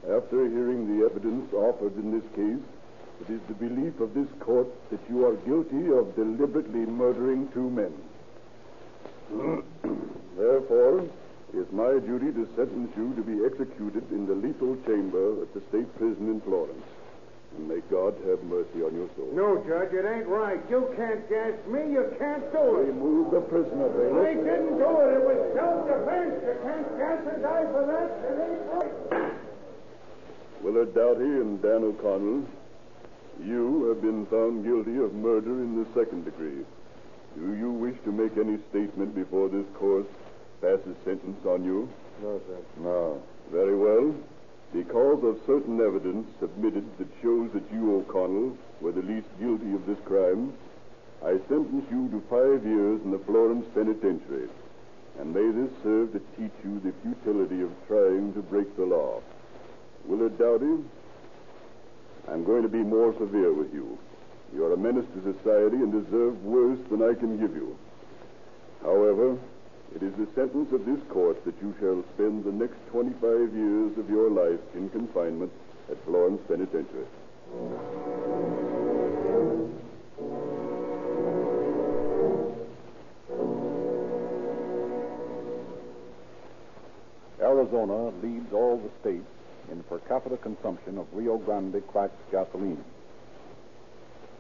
after 0.04 0.48
hearing 0.48 0.86
the 0.86 1.06
evidence 1.10 1.52
offered 1.54 1.96
in 1.98 2.12
this 2.14 2.24
case, 2.36 2.62
it 3.22 3.34
is 3.34 3.42
the 3.48 3.56
belief 3.56 4.00
of 4.00 4.14
this 4.14 4.28
court 4.40 4.68
that 4.92 5.00
you 5.10 5.26
are 5.26 5.34
guilty 5.38 5.90
of 5.90 6.16
deliberately 6.16 6.86
murdering 6.86 7.50
two 7.52 7.68
men. 7.72 7.94
Therefore, 10.38 11.00
it 11.02 11.58
is 11.58 11.72
my 11.72 11.98
duty 11.98 12.32
to 12.34 12.48
sentence 12.56 12.94
you 12.96 13.12
to 13.16 13.24
be 13.24 13.44
executed 13.44 14.06
in 14.12 14.28
the 14.28 14.36
lethal 14.36 14.78
chamber 14.86 15.42
at 15.42 15.52
the 15.56 15.62
state 15.70 15.90
prison 15.98 16.30
in 16.30 16.42
Florence. 16.42 16.86
And 17.58 17.68
may 17.68 17.82
God 17.92 18.16
have 18.26 18.42
mercy 18.44 18.82
on 18.82 18.96
your 18.96 19.10
soul. 19.16 19.30
No, 19.34 19.62
Judge, 19.68 19.94
it 19.94 20.06
ain't 20.06 20.28
right. 20.28 20.60
You 20.70 20.90
can't 20.98 21.28
gas 21.30 21.54
me. 21.68 21.94
You 21.94 22.10
can't 22.18 22.52
do 22.52 22.82
it. 22.82 22.88
Remove 22.90 23.32
the 23.32 23.42
prisoner, 23.42 23.90
bailiff. 23.90 24.26
I 24.26 24.34
didn't 24.34 24.78
do 24.82 24.90
it. 25.06 25.10
It 25.14 25.24
was 25.24 25.40
self-defense. 25.54 26.36
You 26.42 26.56
can't 26.66 26.90
gas 26.98 27.20
a 27.30 27.36
guy 27.42 27.62
for 27.70 27.84
that. 27.86 28.10
It 28.26 28.38
ain't 28.42 28.64
right. 28.74 29.34
Willard 30.64 30.96
Doughty 30.96 31.26
and 31.26 31.62
Dan 31.62 31.84
O'Connell, 31.84 32.48
you 33.44 33.90
have 33.90 34.02
been 34.02 34.26
found 34.28 34.64
guilty 34.64 34.98
of 34.98 35.14
murder 35.14 35.62
in 35.62 35.78
the 35.78 35.86
second 35.94 36.24
degree. 36.26 36.64
Do 37.36 37.54
you 37.56 37.72
wish 37.72 37.96
to 38.06 38.12
make 38.12 38.38
any 38.38 38.58
statement 38.70 39.14
before 39.14 39.50
this 39.50 39.66
court 39.76 40.06
passes 40.62 40.96
sentence 41.04 41.46
on 41.46 41.64
you? 41.66 41.90
No, 42.22 42.40
sir. 42.48 42.58
No. 42.80 43.22
Very 43.52 43.76
well. 43.76 44.16
Because 44.74 45.24
of 45.24 45.40
certain 45.46 45.80
evidence 45.80 46.26
submitted 46.40 46.84
that 46.98 47.08
shows 47.22 47.52
that 47.54 47.64
you, 47.72 47.98
O'Connell, 47.98 48.58
were 48.82 48.92
the 48.92 49.04
least 49.04 49.28
guilty 49.40 49.72
of 49.74 49.86
this 49.86 50.00
crime, 50.04 50.52
I 51.24 51.38
sentence 51.48 51.86
you 51.92 52.10
to 52.10 52.24
five 52.28 52.66
years 52.66 53.00
in 53.06 53.12
the 53.12 53.20
Florence 53.20 53.68
Penitentiary. 53.76 54.50
And 55.20 55.32
may 55.32 55.46
this 55.52 55.70
serve 55.84 56.12
to 56.14 56.20
teach 56.36 56.58
you 56.66 56.80
the 56.80 56.92
futility 57.04 57.62
of 57.62 57.70
trying 57.88 58.34
to 58.34 58.42
break 58.42 58.76
the 58.76 58.86
law. 58.86 59.22
Willard 60.06 60.40
Doughty, 60.40 60.84
I'm 62.28 62.44
going 62.44 62.64
to 62.64 62.70
be 62.70 62.82
more 62.82 63.14
severe 63.20 63.54
with 63.54 63.72
you. 63.74 63.98
You 64.56 64.66
are 64.66 64.74
a 64.74 64.78
menace 64.78 65.06
to 65.14 65.34
society 65.34 65.78
and 65.78 65.92
deserve 65.92 66.44
worse 66.44 66.80
than 66.90 67.04
I 67.04 67.14
can 67.14 67.38
give 67.40 67.56
you. 67.56 67.78
However, 68.82 69.38
it 69.96 70.02
is 70.02 70.14
the 70.18 70.28
sentence 70.34 70.72
of 70.74 70.86
this 70.86 71.00
court 71.10 71.44
that 71.46 71.54
you 71.62 71.74
shall 71.80 72.04
spend 72.16 72.44
the 72.44 72.52
next 72.52 72.78
25 72.92 73.22
years 73.54 73.98
of 73.98 74.10
your 74.10 74.30
life 74.30 74.60
in 74.74 74.90
confinement 74.90 75.52
at 75.92 76.04
Florence 76.06 76.42
Penitentiary. 76.48 77.06
Arizona 87.40 88.12
leads 88.24 88.52
all 88.52 88.78
the 88.78 88.90
states 89.02 89.30
in 89.72 89.84
per 89.84 90.00
capita 90.00 90.38
consumption 90.38 90.98
of 90.98 91.06
Rio 91.14 91.38
Grande 91.38 91.86
cracked 91.88 92.18
gasoline. 92.32 92.84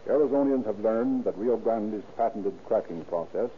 Arizonians 0.07 0.65
have 0.65 0.79
learned 0.79 1.23
that 1.25 1.37
Rio 1.37 1.57
Grande's 1.57 2.03
patented 2.17 2.53
cracking 2.65 3.05
process 3.05 3.49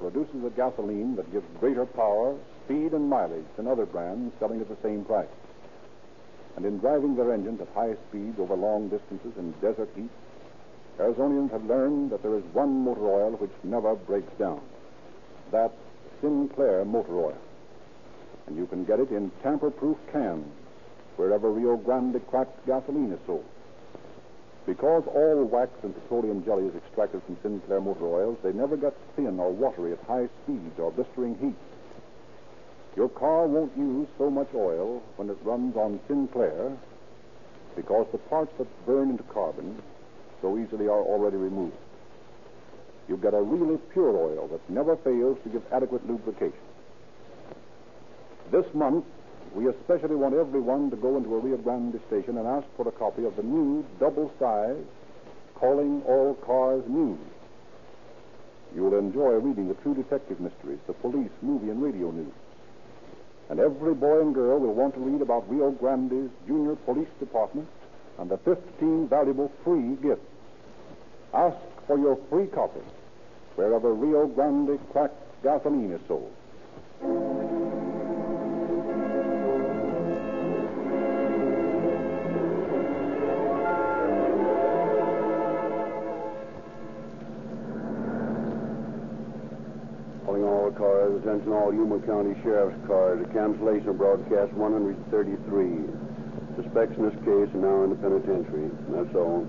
produces 0.00 0.42
a 0.44 0.50
gasoline 0.50 1.14
that 1.16 1.30
gives 1.30 1.46
greater 1.60 1.86
power, 1.86 2.34
speed, 2.64 2.92
and 2.92 3.08
mileage 3.08 3.44
than 3.56 3.68
other 3.68 3.86
brands 3.86 4.32
selling 4.40 4.60
at 4.60 4.68
the 4.68 4.76
same 4.82 5.04
price. 5.04 5.28
And 6.56 6.64
in 6.64 6.78
driving 6.78 7.14
their 7.14 7.32
engines 7.32 7.60
at 7.60 7.68
high 7.74 7.94
speeds 8.08 8.38
over 8.40 8.56
long 8.56 8.88
distances 8.88 9.32
in 9.38 9.52
desert 9.60 9.90
heat, 9.94 10.10
Arizonians 10.98 11.50
have 11.52 11.64
learned 11.64 12.10
that 12.10 12.22
there 12.22 12.36
is 12.36 12.44
one 12.52 12.84
motor 12.84 13.06
oil 13.06 13.32
which 13.32 13.52
never 13.62 13.94
breaks 13.94 14.32
down. 14.38 14.60
That's 15.52 15.74
Sinclair 16.20 16.84
motor 16.84 17.18
oil. 17.18 17.38
And 18.46 18.56
you 18.56 18.66
can 18.66 18.84
get 18.84 19.00
it 19.00 19.10
in 19.10 19.30
tamper-proof 19.42 19.96
cans 20.12 20.46
wherever 21.16 21.50
Rio 21.50 21.76
Grande 21.76 22.20
cracked 22.28 22.66
gasoline 22.66 23.12
is 23.12 23.18
sold. 23.26 23.44
Because 24.66 25.04
all 25.06 25.44
wax 25.44 25.70
and 25.82 25.94
petroleum 25.94 26.44
jelly 26.44 26.66
is 26.66 26.74
extracted 26.76 27.22
from 27.24 27.36
Sinclair 27.42 27.80
motor 27.80 28.06
oils, 28.06 28.38
they 28.42 28.52
never 28.52 28.76
get 28.76 28.94
thin 29.16 29.40
or 29.40 29.50
watery 29.50 29.92
at 29.92 30.00
high 30.06 30.28
speeds 30.44 30.78
or 30.78 30.92
blistering 30.92 31.36
heat. 31.38 31.56
Your 32.96 33.08
car 33.08 33.46
won't 33.46 33.76
use 33.76 34.08
so 34.18 34.30
much 34.30 34.48
oil 34.54 35.02
when 35.16 35.30
it 35.30 35.38
runs 35.42 35.76
on 35.76 36.00
Sinclair 36.08 36.76
because 37.76 38.06
the 38.12 38.18
parts 38.18 38.52
that 38.58 38.66
burn 38.86 39.10
into 39.10 39.22
carbon 39.24 39.80
so 40.42 40.58
easily 40.58 40.86
are 40.86 41.02
already 41.02 41.36
removed. 41.36 41.76
You 43.08 43.16
get 43.16 43.34
a 43.34 43.40
really 43.40 43.78
pure 43.92 44.16
oil 44.16 44.48
that 44.48 44.68
never 44.70 44.96
fails 44.96 45.38
to 45.44 45.48
give 45.48 45.62
adequate 45.72 46.06
lubrication. 46.08 46.52
This 48.50 48.66
month, 48.74 49.04
we 49.54 49.68
especially 49.68 50.14
want 50.14 50.34
everyone 50.34 50.90
to 50.90 50.96
go 50.96 51.16
into 51.16 51.34
a 51.34 51.38
Rio 51.38 51.56
Grande 51.56 52.00
station 52.06 52.38
and 52.38 52.46
ask 52.46 52.66
for 52.76 52.86
a 52.86 52.92
copy 52.92 53.24
of 53.24 53.36
the 53.36 53.42
new 53.42 53.84
double 53.98 54.32
size 54.38 54.84
Calling 55.54 56.02
All 56.06 56.34
Cars 56.34 56.84
News. 56.88 57.18
You'll 58.74 58.96
enjoy 58.96 59.32
reading 59.32 59.68
the 59.68 59.74
true 59.74 59.94
detective 59.94 60.40
mysteries, 60.40 60.78
the 60.86 60.92
police, 60.92 61.30
movie, 61.42 61.70
and 61.70 61.82
radio 61.82 62.10
news. 62.12 62.32
And 63.48 63.58
every 63.58 63.94
boy 63.94 64.20
and 64.20 64.32
girl 64.32 64.60
will 64.60 64.74
want 64.74 64.94
to 64.94 65.00
read 65.00 65.20
about 65.20 65.50
Rio 65.50 65.72
Grande's 65.72 66.30
Junior 66.46 66.76
Police 66.76 67.08
Department 67.18 67.68
and 68.18 68.30
the 68.30 68.38
15 68.38 69.08
valuable 69.08 69.50
free 69.64 69.96
gifts. 69.96 70.24
Ask 71.34 71.56
for 71.88 71.98
your 71.98 72.16
free 72.30 72.46
copy 72.46 72.80
wherever 73.56 73.92
Rio 73.92 74.28
Grande 74.28 74.78
cracked 74.92 75.42
gasoline 75.42 75.90
is 75.90 76.00
sold. 76.06 77.59
Attention 91.30 91.52
all 91.52 91.72
Yuma 91.72 92.00
County 92.06 92.34
Sheriff's 92.42 92.74
cars. 92.86 93.22
A 93.22 93.28
cancellation 93.32 93.96
broadcast 93.96 94.52
133. 94.54 96.58
Suspects 96.58 96.98
in 96.98 97.06
this 97.06 97.14
case 97.22 97.46
are 97.54 97.62
now 97.62 97.84
in 97.84 97.90
the 97.90 97.96
penitentiary. 98.02 98.70
That's 98.90 99.14
all. 99.14 99.46